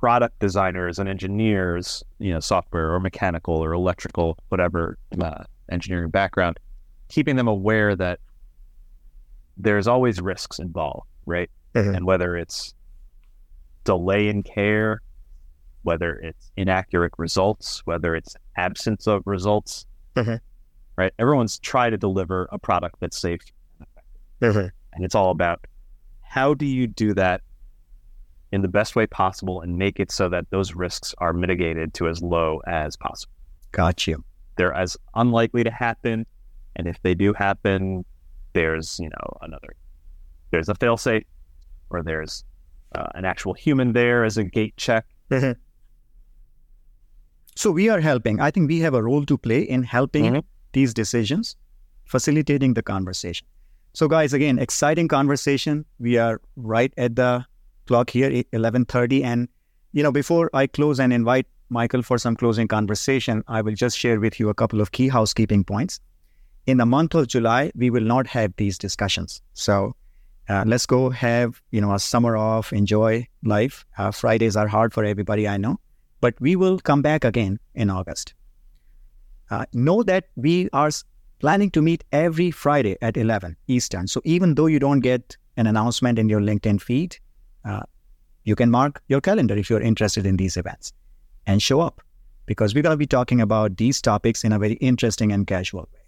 product 0.00 0.38
designers 0.38 0.98
and 0.98 1.10
engineers, 1.10 2.02
you 2.18 2.32
know, 2.32 2.40
software 2.40 2.94
or 2.94 2.98
mechanical 2.98 3.54
or 3.54 3.72
electrical, 3.72 4.38
whatever 4.48 4.96
uh, 5.20 5.44
engineering 5.70 6.08
background, 6.08 6.58
keeping 7.08 7.36
them 7.36 7.46
aware 7.46 7.94
that 7.94 8.18
there's 9.58 9.86
always 9.86 10.18
risks 10.18 10.58
involved, 10.58 11.06
right? 11.26 11.50
Mm-hmm. 11.74 11.96
And 11.96 12.06
whether 12.06 12.34
it's 12.34 12.74
delay 13.84 14.28
in 14.28 14.42
care, 14.42 15.02
whether 15.82 16.14
it's 16.16 16.50
inaccurate 16.56 17.12
results, 17.18 17.82
whether 17.84 18.14
it's 18.14 18.34
absence 18.56 19.06
of 19.06 19.22
results, 19.26 19.84
mm-hmm. 20.16 20.36
right? 20.96 21.12
Everyone's 21.18 21.58
trying 21.58 21.90
to 21.90 21.98
deliver 21.98 22.48
a 22.50 22.58
product 22.58 22.96
that's 23.00 23.18
safe. 23.18 23.42
Mm-hmm. 24.40 24.68
And 24.94 25.04
it's 25.04 25.14
all 25.14 25.30
about 25.30 25.66
how 26.22 26.54
do 26.54 26.64
you 26.64 26.86
do 26.86 27.12
that 27.14 27.42
in 28.52 28.62
the 28.62 28.68
best 28.68 28.96
way 28.96 29.06
possible 29.06 29.60
and 29.60 29.78
make 29.78 30.00
it 30.00 30.10
so 30.10 30.28
that 30.28 30.50
those 30.50 30.74
risks 30.74 31.14
are 31.18 31.32
mitigated 31.32 31.94
to 31.94 32.08
as 32.08 32.20
low 32.20 32.60
as 32.66 32.96
possible. 32.96 33.32
Got 33.72 34.06
you. 34.06 34.24
They're 34.56 34.72
as 34.74 34.96
unlikely 35.14 35.64
to 35.64 35.70
happen. 35.70 36.26
And 36.76 36.86
if 36.86 37.00
they 37.02 37.14
do 37.14 37.32
happen, 37.32 38.04
there's, 38.52 38.98
you 38.98 39.08
know, 39.08 39.36
another, 39.42 39.76
there's 40.50 40.68
a 40.68 40.74
failsafe 40.74 41.24
or 41.90 42.02
there's 42.02 42.44
uh, 42.94 43.06
an 43.14 43.24
actual 43.24 43.54
human 43.54 43.92
there 43.92 44.24
as 44.24 44.36
a 44.36 44.44
gate 44.44 44.76
check. 44.76 45.06
Mm-hmm. 45.30 45.52
So 47.54 47.70
we 47.70 47.88
are 47.88 48.00
helping. 48.00 48.40
I 48.40 48.50
think 48.50 48.68
we 48.68 48.80
have 48.80 48.94
a 48.94 49.02
role 49.02 49.24
to 49.26 49.38
play 49.38 49.60
in 49.60 49.82
helping 49.82 50.24
mm-hmm. 50.24 50.38
these 50.72 50.92
decisions, 50.94 51.56
facilitating 52.04 52.74
the 52.74 52.82
conversation. 52.82 53.46
So 53.92 54.08
guys, 54.08 54.32
again, 54.32 54.58
exciting 54.58 55.08
conversation. 55.08 55.84
We 55.98 56.16
are 56.16 56.40
right 56.56 56.92
at 56.96 57.16
the 57.16 57.44
clock 57.90 58.10
here, 58.10 58.30
11.30. 58.30 59.24
And, 59.24 59.48
you 59.92 60.04
know, 60.04 60.12
before 60.12 60.48
I 60.54 60.68
close 60.68 61.00
and 61.00 61.12
invite 61.12 61.46
Michael 61.70 62.02
for 62.02 62.18
some 62.18 62.36
closing 62.36 62.68
conversation, 62.68 63.42
I 63.48 63.62
will 63.62 63.74
just 63.74 63.98
share 63.98 64.20
with 64.20 64.38
you 64.38 64.48
a 64.48 64.54
couple 64.54 64.80
of 64.80 64.92
key 64.92 65.08
housekeeping 65.08 65.64
points. 65.64 65.98
In 66.66 66.76
the 66.76 66.86
month 66.86 67.16
of 67.16 67.26
July, 67.26 67.72
we 67.74 67.90
will 67.90 68.04
not 68.14 68.28
have 68.28 68.54
these 68.56 68.78
discussions. 68.78 69.42
So 69.54 69.96
uh, 70.48 70.62
let's 70.68 70.86
go 70.86 71.10
have, 71.10 71.60
you 71.72 71.80
know, 71.80 71.92
a 71.92 71.98
summer 71.98 72.36
off, 72.36 72.72
enjoy 72.72 73.26
life. 73.42 73.84
Uh, 73.98 74.12
Fridays 74.12 74.54
are 74.54 74.68
hard 74.68 74.94
for 74.94 75.04
everybody, 75.04 75.48
I 75.48 75.56
know, 75.56 75.80
but 76.20 76.40
we 76.40 76.54
will 76.54 76.78
come 76.78 77.02
back 77.02 77.24
again 77.24 77.58
in 77.74 77.90
August. 77.90 78.34
Uh, 79.50 79.64
know 79.72 80.04
that 80.04 80.26
we 80.36 80.68
are 80.72 80.90
planning 81.40 81.72
to 81.72 81.82
meet 81.82 82.04
every 82.12 82.52
Friday 82.52 82.96
at 83.02 83.16
11 83.16 83.56
Eastern. 83.66 84.06
So 84.06 84.20
even 84.24 84.54
though 84.54 84.66
you 84.66 84.78
don't 84.78 85.00
get 85.00 85.36
an 85.56 85.66
announcement 85.66 86.20
in 86.20 86.28
your 86.28 86.40
LinkedIn 86.40 86.80
feed, 86.80 87.18
uh, 87.64 87.82
you 88.44 88.56
can 88.56 88.70
mark 88.70 89.02
your 89.08 89.20
calendar 89.20 89.56
if 89.56 89.68
you're 89.70 89.80
interested 89.80 90.26
in 90.26 90.36
these 90.36 90.56
events 90.56 90.92
and 91.46 91.62
show 91.62 91.80
up 91.80 92.00
because 92.46 92.74
we're 92.74 92.82
going 92.82 92.94
to 92.94 92.96
be 92.96 93.06
talking 93.06 93.40
about 93.40 93.76
these 93.76 94.00
topics 94.00 94.44
in 94.44 94.52
a 94.52 94.58
very 94.58 94.74
interesting 94.74 95.32
and 95.32 95.46
casual 95.46 95.88
way. 95.92 96.00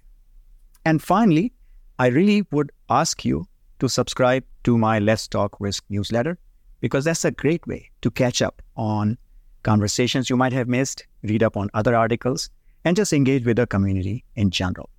And 0.84 1.02
finally, 1.02 1.52
I 1.98 2.08
really 2.08 2.44
would 2.50 2.72
ask 2.90 3.24
you 3.24 3.46
to 3.78 3.88
subscribe 3.88 4.44
to 4.64 4.78
my 4.78 4.98
Let's 4.98 5.28
Talk 5.28 5.56
Risk 5.60 5.84
newsletter 5.88 6.38
because 6.80 7.04
that's 7.04 7.24
a 7.24 7.30
great 7.30 7.66
way 7.66 7.90
to 8.00 8.10
catch 8.10 8.42
up 8.42 8.62
on 8.76 9.18
conversations 9.62 10.28
you 10.28 10.36
might 10.36 10.52
have 10.52 10.68
missed, 10.68 11.06
read 11.22 11.42
up 11.42 11.56
on 11.56 11.70
other 11.74 11.94
articles, 11.94 12.50
and 12.84 12.96
just 12.96 13.12
engage 13.12 13.44
with 13.44 13.56
the 13.56 13.66
community 13.66 14.24
in 14.34 14.50
general. 14.50 14.90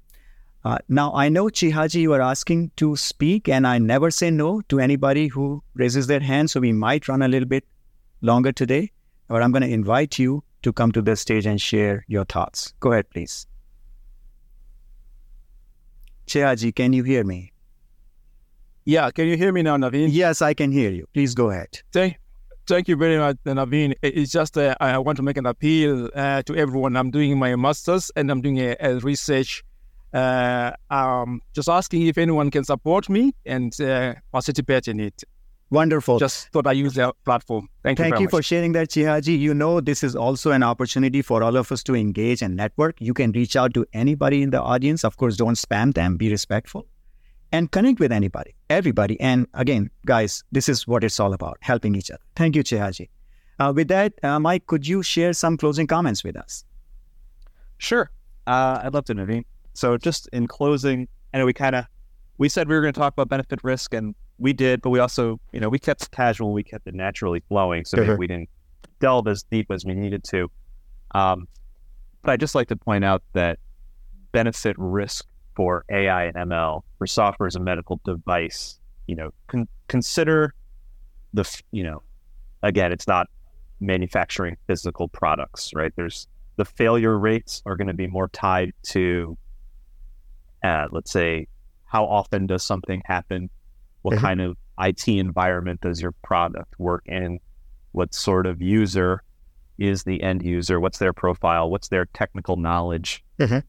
Uh, 0.65 0.77
now, 0.87 1.13
I 1.13 1.27
know, 1.27 1.45
Chihaji, 1.45 2.01
you 2.01 2.13
are 2.13 2.21
asking 2.21 2.71
to 2.77 2.95
speak, 2.95 3.49
and 3.49 3.67
I 3.67 3.79
never 3.79 4.09
say 4.09 4.31
no 4.31 4.61
to 4.69 4.79
anybody 4.79 5.27
who 5.27 5.61
raises 5.73 6.07
their 6.07 6.21
hand, 6.21 6.49
so 6.49 6.61
we 6.61 6.71
might 6.71 7.07
run 7.09 7.21
a 7.21 7.27
little 7.27 7.47
bit 7.47 7.65
longer 8.21 8.53
today, 8.53 8.89
but 9.27 9.43
I'm 9.43 9.51
going 9.51 9.63
to 9.63 9.69
invite 9.69 10.17
you 10.17 10.41
to 10.61 10.71
come 10.71 10.93
to 10.93 11.01
the 11.01 11.17
stage 11.17 11.45
and 11.45 11.59
share 11.59 12.05
your 12.07 12.23
thoughts. 12.23 12.73
Go 12.79 12.93
ahead, 12.93 13.09
please. 13.09 13.45
Chihaji, 16.27 16.73
can 16.73 16.93
you 16.93 17.03
hear 17.03 17.25
me? 17.25 17.51
Yeah, 18.85 19.11
can 19.11 19.27
you 19.27 19.35
hear 19.35 19.51
me 19.51 19.63
now, 19.63 19.75
Naveen? 19.75 20.09
Yes, 20.11 20.41
I 20.41 20.53
can 20.53 20.71
hear 20.71 20.91
you. 20.91 21.07
Please 21.13 21.35
go 21.35 21.49
ahead. 21.49 21.81
Thank, 21.91 22.17
thank 22.67 22.87
you 22.87 22.95
very 22.95 23.17
much, 23.17 23.35
Naveen. 23.45 23.95
It's 24.01 24.31
just 24.31 24.57
uh, 24.57 24.75
I 24.79 24.97
want 24.97 25.17
to 25.17 25.23
make 25.23 25.35
an 25.35 25.45
appeal 25.45 26.09
uh, 26.15 26.41
to 26.43 26.55
everyone. 26.55 26.95
I'm 26.95 27.11
doing 27.11 27.37
my 27.37 27.53
master's 27.57 28.11
and 28.15 28.31
I'm 28.31 28.41
doing 28.41 28.59
a, 28.59 28.77
a 28.79 28.99
research. 28.99 29.63
Uh, 30.13 30.71
um, 30.91 31.41
just 31.53 31.67
asking 31.67 32.07
if 32.07 32.17
anyone 32.17 32.51
can 32.51 32.63
support 32.63 33.09
me 33.09 33.33
and 33.45 33.79
uh, 33.81 34.13
participate 34.31 34.87
in 34.87 34.99
it. 34.99 35.23
Wonderful. 35.71 36.19
Just 36.19 36.49
thought 36.49 36.67
I 36.67 36.73
use 36.73 36.93
the 36.93 37.11
platform. 37.25 37.67
Thank, 37.81 37.97
Thank 37.97 38.09
you. 38.09 38.11
Thank 38.11 38.19
you 38.19 38.25
much. 38.25 38.31
for 38.31 38.43
sharing 38.43 38.73
that, 38.73 38.89
Chihaji. 38.89 39.39
You 39.39 39.55
know, 39.55 39.81
this 39.81 40.03
is 40.03 40.15
also 40.15 40.51
an 40.51 40.61
opportunity 40.61 41.23
for 41.23 41.41
all 41.41 41.57
of 41.57 41.71
us 41.71 41.81
to 41.83 41.95
engage 41.95 42.43
and 42.43 42.55
network. 42.55 43.01
You 43.01 43.15
can 43.15 43.31
reach 43.31 43.55
out 43.55 43.73
to 43.73 43.83
anybody 43.91 44.43
in 44.43 44.51
the 44.51 44.61
audience. 44.61 45.03
Of 45.03 45.17
course, 45.17 45.35
don't 45.35 45.55
spam 45.55 45.95
them, 45.95 46.15
be 46.15 46.29
respectful, 46.29 46.85
and 47.51 47.71
connect 47.71 47.99
with 47.99 48.11
anybody, 48.11 48.53
everybody. 48.69 49.19
And 49.19 49.47
again, 49.55 49.89
guys, 50.05 50.43
this 50.51 50.69
is 50.69 50.87
what 50.87 51.03
it's 51.03 51.19
all 51.19 51.33
about 51.33 51.57
helping 51.61 51.95
each 51.95 52.11
other. 52.11 52.21
Thank 52.35 52.55
you, 52.55 52.63
Chihaji. 52.63 53.09
Uh, 53.57 53.73
with 53.75 53.87
that, 53.87 54.13
uh, 54.23 54.39
Mike, 54.39 54.67
could 54.67 54.85
you 54.87 55.01
share 55.01 55.33
some 55.33 55.57
closing 55.57 55.87
comments 55.87 56.23
with 56.23 56.35
us? 56.37 56.65
Sure. 57.79 58.11
Uh, 58.45 58.81
I'd 58.83 58.93
love 58.93 59.05
to, 59.05 59.15
Naveen. 59.15 59.43
So 59.73 59.97
just 59.97 60.27
in 60.33 60.47
closing, 60.47 61.07
I 61.33 61.39
know 61.39 61.45
we 61.45 61.53
kind 61.53 61.75
of 61.75 61.85
we 62.37 62.49
said 62.49 62.67
we 62.67 62.75
were 62.75 62.81
going 62.81 62.93
to 62.93 62.99
talk 62.99 63.13
about 63.13 63.29
benefit 63.29 63.59
risk, 63.63 63.93
and 63.93 64.15
we 64.39 64.53
did, 64.53 64.81
but 64.81 64.89
we 64.89 64.99
also, 64.99 65.39
you 65.51 65.59
know, 65.59 65.69
we 65.69 65.79
kept 65.79 66.03
it 66.03 66.11
casual, 66.11 66.51
we 66.51 66.63
kept 66.63 66.87
it 66.87 66.95
naturally 66.95 67.41
flowing, 67.47 67.85
so 67.85 67.97
maybe 67.97 68.15
we 68.15 68.27
didn't 68.27 68.49
delve 68.99 69.27
as 69.27 69.43
deep 69.43 69.71
as 69.71 69.85
we 69.85 69.93
needed 69.93 70.23
to. 70.25 70.49
Um, 71.13 71.47
but 72.21 72.31
I'd 72.31 72.39
just 72.39 72.55
like 72.55 72.67
to 72.69 72.75
point 72.75 73.03
out 73.03 73.21
that 73.33 73.59
benefit 74.31 74.75
risk 74.79 75.25
for 75.55 75.85
AI 75.91 76.25
and 76.25 76.35
ML 76.35 76.81
for 76.97 77.05
software 77.05 77.47
as 77.47 77.55
a 77.55 77.59
medical 77.59 77.99
device, 78.03 78.79
you 79.07 79.15
know, 79.15 79.31
con- 79.47 79.67
consider 79.87 80.53
the, 81.33 81.61
you 81.71 81.83
know, 81.83 82.01
again, 82.63 82.91
it's 82.91 83.07
not 83.07 83.27
manufacturing 83.79 84.57
physical 84.67 85.07
products, 85.09 85.71
right? 85.75 85.91
There's 85.95 86.27
the 86.55 86.65
failure 86.65 87.17
rates 87.17 87.61
are 87.65 87.75
going 87.75 87.87
to 87.87 87.93
be 87.93 88.07
more 88.07 88.29
tied 88.29 88.73
to, 88.83 89.37
uh, 90.63 90.87
let's 90.91 91.11
say, 91.11 91.47
how 91.85 92.05
often 92.05 92.47
does 92.47 92.63
something 92.63 93.01
happen? 93.05 93.49
What 94.01 94.15
Mhm. 94.17 94.21
kind 94.21 94.41
of 94.41 94.57
IT 94.79 95.07
environment 95.19 95.81
does 95.81 96.01
your 96.01 96.11
product 96.23 96.79
work 96.79 97.03
in? 97.05 97.39
What 97.91 98.13
sort 98.13 98.45
of 98.47 98.61
user 98.61 99.23
is 99.77 100.03
the 100.03 100.21
end 100.23 100.43
user? 100.43 100.79
What's 100.79 100.97
their 100.97 101.13
profile? 101.13 101.69
What's 101.69 101.89
their 101.89 102.05
technical 102.07 102.55
knowledge? 102.57 103.23
Mhm. 103.39 103.63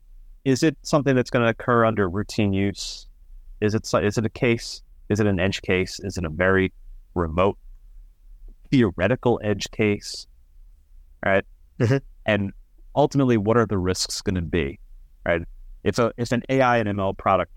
Is 0.45 0.63
it 0.63 0.77
something 0.83 1.15
that's 1.15 1.31
going 1.31 1.43
to 1.45 1.51
occur 1.51 1.85
under 1.85 2.09
routine 2.09 2.53
use? 2.53 3.07
Is 3.61 3.75
it 3.75 3.89
is 4.03 4.19
it 4.19 4.25
a 4.27 4.31
case? 4.31 4.83
Is 5.09 5.21
it 5.21 5.27
an 5.27 5.39
edge 5.41 5.63
case? 5.63 6.01
Is 6.01 6.17
it 6.17 6.25
a 6.25 6.29
very 6.31 6.73
remote 7.15 7.59
theoretical 8.71 9.41
edge 9.43 9.71
case? 9.71 10.27
Right. 11.25 11.45
Mhm. 11.79 12.01
And 12.27 12.53
ultimately, 12.95 13.37
what 13.37 13.57
are 13.57 13.67
the 13.67 13.79
risks 13.79 14.21
going 14.23 14.35
to 14.37 14.43
be? 14.43 14.79
Right. 15.27 15.43
If 15.85 15.99
a 15.99 16.13
if 16.17 16.33
an 16.33 16.43
AI 16.49 16.79
and 16.79 16.89
ML 16.89 17.17
product 17.17 17.53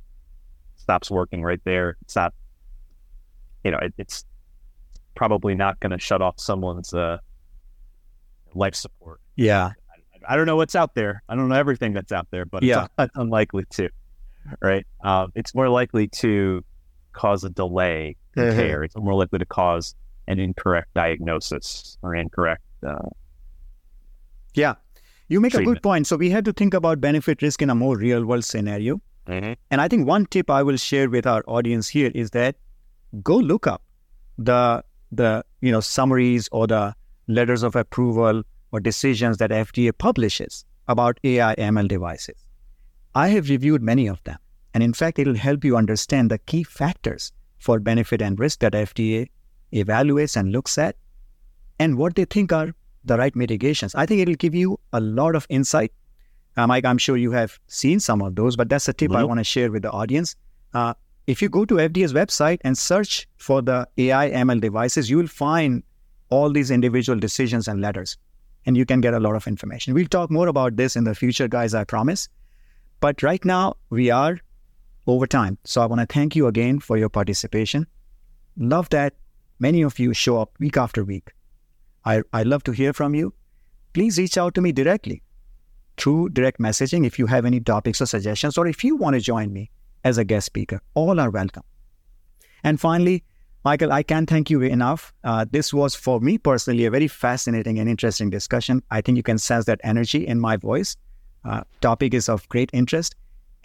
stops 0.76 1.10
working 1.10 1.42
right 1.44 1.62
there, 1.64 1.98
it's 2.02 2.16
not. 2.16 2.34
You 3.64 3.72
know, 3.72 3.80
it, 3.80 3.94
it's 3.98 4.24
probably 5.16 5.56
not 5.56 5.80
going 5.80 5.92
to 5.92 6.00
shut 6.00 6.22
off 6.22 6.40
someone's 6.40 6.94
uh, 6.94 7.18
life 8.54 8.76
support. 8.76 9.20
Yeah. 9.36 9.72
I 10.30 10.36
don't 10.36 10.46
know 10.46 10.56
what's 10.56 10.76
out 10.76 10.94
there. 10.94 11.24
I 11.28 11.36
don't 11.36 11.48
know 11.50 11.56
everything 11.56 11.94
that's 11.94 12.12
out 12.12 12.28
there, 12.32 12.46
but 12.46 12.64
Yeah. 12.64 12.84
it's 12.86 12.94
un- 12.98 13.10
unlikely 13.16 13.66
to, 13.72 13.90
right? 14.62 14.86
Um, 15.04 15.32
it's 15.36 15.56
more 15.56 15.70
likely 15.70 16.08
to 16.10 16.64
cause 17.14 17.44
a 17.44 17.50
delay 17.50 18.16
in 18.36 18.44
Mhm. 18.44 18.56
care. 18.56 18.84
It's 18.84 18.96
more 18.96 19.16
likely 19.16 19.40
to 19.40 19.46
cause 19.46 19.96
an 20.28 20.40
incorrect 20.40 20.94
diagnosis 20.94 21.98
or 22.02 22.14
incorrect. 22.16 22.62
Uh, 22.86 23.10
Yeah. 24.54 24.76
You 25.30 25.42
make 25.42 25.54
a 25.54 25.64
good 25.64 25.84
point. 25.84 26.08
So 26.08 26.16
we 26.16 26.30
have 26.30 26.44
to 26.46 26.54
think 26.54 26.74
about 26.74 27.02
benefit 27.02 27.42
risk 27.42 27.62
in 27.62 27.70
a 27.70 27.76
more 27.76 27.98
real 27.98 28.26
world 28.26 28.46
scenario. 28.46 29.02
Mm-hmm. 29.28 29.54
And 29.72 29.82
I 29.82 29.88
think 29.88 30.08
one 30.08 30.26
tip 30.26 30.50
I 30.50 30.64
will 30.64 30.78
share 30.78 31.10
with 31.10 31.28
our 31.28 31.44
audience 31.48 31.90
here 31.90 32.12
is 32.16 32.30
that 32.32 32.56
go 33.24 33.36
look 33.36 33.68
up 33.68 33.82
the 34.38 34.84
the 35.12 35.44
you 35.62 35.72
know 35.72 35.80
summaries 35.80 36.48
or 36.52 36.68
the 36.68 36.96
letters 37.28 37.64
of 37.64 37.76
approval 37.76 38.44
or 38.72 38.80
decisions 38.80 39.38
that 39.38 39.52
FDA 39.52 39.98
publishes 39.98 40.66
about 40.88 41.20
AI 41.24 41.56
ML 41.56 41.88
devices. 41.88 42.36
I 43.16 43.30
have 43.30 43.50
reviewed 43.50 43.82
many 43.82 44.08
of 44.08 44.24
them, 44.24 44.38
and 44.74 44.84
in 44.84 44.94
fact, 44.94 45.20
it'll 45.20 45.36
help 45.36 45.66
you 45.66 45.76
understand 45.76 46.32
the 46.32 46.38
key 46.38 46.64
factors 46.64 47.32
for 47.58 47.80
benefit 47.80 48.22
and 48.22 48.40
risk 48.40 48.60
that 48.60 48.74
FDA 48.74 49.30
evaluates 49.74 50.38
and 50.38 50.52
looks 50.52 50.78
at, 50.78 50.96
and 51.80 51.98
what 51.98 52.16
they 52.16 52.26
think 52.26 52.54
are 52.54 52.74
the 53.04 53.18
right 53.18 53.36
mitigations. 53.36 53.96
I 53.96 54.06
think 54.06 54.22
it'll 54.22 54.36
give 54.36 54.56
you 54.56 54.80
a 54.94 55.00
lot 55.00 55.36
of 55.36 55.46
insight. 55.50 55.92
Uh, 56.56 56.68
Mike, 56.68 56.86
I'm 56.86 56.98
sure 56.98 57.18
you 57.18 57.32
have 57.32 57.60
seen 57.68 58.00
some 58.00 58.22
of 58.22 58.36
those, 58.36 58.56
but 58.56 58.70
that's 58.70 58.88
a 58.88 58.94
tip 58.94 59.12
I 59.12 59.22
Mhm. 59.24 59.28
want 59.28 59.40
to 59.40 59.44
share 59.44 59.72
with 59.72 59.84
the 59.84 59.92
audience. 59.92 60.36
Uh, 60.74 60.94
if 61.28 61.42
you 61.42 61.50
go 61.50 61.66
to 61.66 61.80
FDA's 61.80 62.14
website 62.14 62.60
and 62.64 62.78
search 62.78 63.28
for 63.38 63.62
the 63.62 63.88
AI 63.98 64.30
ML 64.30 64.60
devices, 64.60 65.10
you 65.10 65.18
will 65.18 65.28
find 65.28 65.84
all 66.30 66.52
these 66.52 66.72
individual 66.72 67.20
decisions 67.20 67.68
and 67.68 67.80
letters, 67.82 68.18
and 68.66 68.76
you 68.76 68.86
can 68.86 69.02
get 69.02 69.14
a 69.14 69.20
lot 69.20 69.36
of 69.36 69.48
information. 69.48 69.94
We'll 69.94 70.08
talk 70.08 70.32
more 70.32 70.48
about 70.48 70.76
this 70.78 70.96
in 70.96 71.04
the 71.04 71.14
future, 71.16 71.48
guys, 71.48 71.74
I 71.74 71.84
promise. 71.84 72.28
But 73.00 73.22
right 73.22 73.44
now, 73.46 73.76
we 73.90 74.10
are 74.10 74.40
over 75.06 75.28
time. 75.28 75.58
So 75.64 75.82
I 75.82 75.86
want 75.86 76.02
to 76.02 76.08
thank 76.14 76.36
you 76.36 76.48
again 76.48 76.80
for 76.80 76.98
your 76.98 77.10
participation. 77.10 77.86
Love 78.58 78.90
that 78.90 79.14
many 79.60 79.84
of 79.84 80.00
you 80.00 80.14
show 80.14 80.42
up 80.42 80.52
week 80.60 80.76
after 80.78 81.04
week. 81.04 81.32
I, 82.08 82.22
I 82.32 82.44
love 82.44 82.64
to 82.64 82.72
hear 82.72 82.94
from 82.94 83.16
you. 83.16 83.34
Please 83.94 84.18
reach 84.18 84.38
out 84.38 84.56
to 84.56 84.62
me 84.62 84.72
directly 84.72 85.22
through 85.98 86.30
direct 86.30 86.60
messaging 86.60 87.06
if 87.06 87.20
you 87.20 87.26
have 87.26 87.46
any 87.46 87.60
topics 87.60 88.02
or 88.02 88.06
suggestions, 88.06 88.58
or 88.58 88.68
if 88.68 88.84
you 88.84 88.96
want 88.96 89.16
to 89.16 89.20
join 89.20 89.52
me 89.52 89.70
as 90.06 90.18
a 90.18 90.24
guest 90.24 90.46
speaker. 90.46 90.80
All 90.94 91.20
are 91.20 91.30
welcome. 91.30 91.64
And 92.64 92.80
finally, 92.80 93.24
Michael, 93.66 93.92
I 93.92 94.04
can't 94.04 94.30
thank 94.30 94.50
you 94.50 94.62
enough. 94.62 95.14
Uh, 95.26 95.46
this 95.52 95.74
was, 95.74 95.96
for 95.96 96.22
me 96.22 96.38
personally, 96.38 96.86
a 96.86 96.92
very 96.92 97.10
fascinating 97.10 97.80
and 97.80 97.90
interesting 97.90 98.30
discussion. 98.30 98.82
I 98.90 99.02
think 99.02 99.18
you 99.18 99.24
can 99.24 99.38
sense 99.38 99.66
that 99.66 99.82
energy 99.84 100.26
in 100.26 100.40
my 100.40 100.56
voice. 100.56 100.96
Uh, 101.44 101.64
topic 101.82 102.14
is 102.14 102.30
of 102.30 102.48
great 102.48 102.70
interest, 102.72 103.16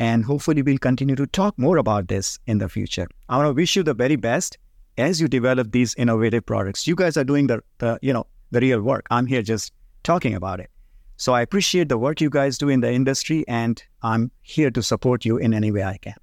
and 0.00 0.24
hopefully, 0.24 0.62
we'll 0.62 0.78
continue 0.78 1.14
to 1.14 1.26
talk 1.26 1.56
more 1.58 1.76
about 1.76 2.08
this 2.08 2.40
in 2.46 2.58
the 2.58 2.68
future. 2.68 3.06
I 3.28 3.36
want 3.36 3.50
to 3.50 3.52
wish 3.52 3.76
you 3.76 3.84
the 3.84 3.94
very 3.94 4.16
best 4.16 4.58
as 4.98 5.20
you 5.20 5.28
develop 5.28 5.72
these 5.72 5.94
innovative 5.94 6.44
products. 6.44 6.86
You 6.86 6.94
guys 6.94 7.16
are 7.16 7.24
doing 7.24 7.46
the, 7.46 7.62
the 7.78 7.98
you 8.02 8.12
know 8.12 8.26
the 8.50 8.60
real 8.60 8.80
work. 8.80 9.06
I'm 9.10 9.26
here 9.26 9.42
just 9.42 9.72
talking 10.02 10.34
about 10.34 10.60
it. 10.60 10.70
So 11.16 11.32
I 11.32 11.42
appreciate 11.42 11.88
the 11.88 11.98
work 11.98 12.20
you 12.20 12.30
guys 12.30 12.58
do 12.58 12.68
in 12.68 12.80
the 12.80 12.92
industry, 12.92 13.44
and 13.46 13.82
I'm 14.02 14.30
here 14.42 14.70
to 14.70 14.82
support 14.82 15.24
you 15.24 15.36
in 15.36 15.54
any 15.54 15.70
way 15.70 15.84
I 15.84 15.98
can. 15.98 16.14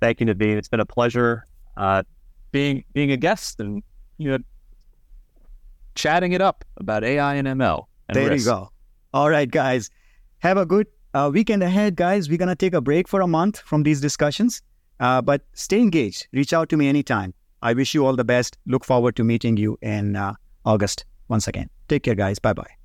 thank 0.00 0.20
you, 0.20 0.26
Naveen. 0.26 0.56
It's 0.56 0.68
been 0.68 0.80
a 0.80 0.86
pleasure 0.86 1.46
uh, 1.76 2.02
being 2.52 2.84
being 2.92 3.10
a 3.10 3.16
guest 3.16 3.60
and 3.60 3.82
you 4.18 4.30
know 4.30 4.38
chatting 5.94 6.32
it 6.32 6.40
up 6.40 6.64
about 6.76 7.04
AI 7.04 7.34
and 7.34 7.46
ML. 7.48 7.86
And 8.08 8.16
there 8.16 8.28
risk. 8.28 8.46
you 8.46 8.52
go. 8.52 8.70
All 9.12 9.30
right, 9.30 9.50
guys. 9.50 9.90
Have 10.38 10.58
a 10.58 10.66
good 10.66 10.86
uh, 11.14 11.30
weekend 11.32 11.62
ahead, 11.62 11.96
guys. 11.96 12.28
We're 12.28 12.38
going 12.38 12.48
to 12.48 12.56
take 12.56 12.74
a 12.74 12.80
break 12.80 13.08
for 13.08 13.20
a 13.20 13.26
month 13.26 13.60
from 13.60 13.82
these 13.82 14.00
discussions, 14.00 14.62
uh, 15.00 15.22
but 15.22 15.42
stay 15.54 15.80
engaged. 15.80 16.26
Reach 16.32 16.52
out 16.52 16.68
to 16.70 16.76
me 16.76 16.88
anytime. 16.88 17.32
I 17.64 17.72
wish 17.72 17.94
you 17.94 18.06
all 18.06 18.14
the 18.14 18.24
best. 18.24 18.58
Look 18.66 18.84
forward 18.84 19.16
to 19.16 19.24
meeting 19.24 19.56
you 19.56 19.78
in 19.80 20.16
uh, 20.16 20.34
August 20.64 21.06
once 21.28 21.48
again. 21.48 21.70
Take 21.88 22.02
care, 22.04 22.14
guys. 22.14 22.38
Bye 22.38 22.52
bye. 22.52 22.83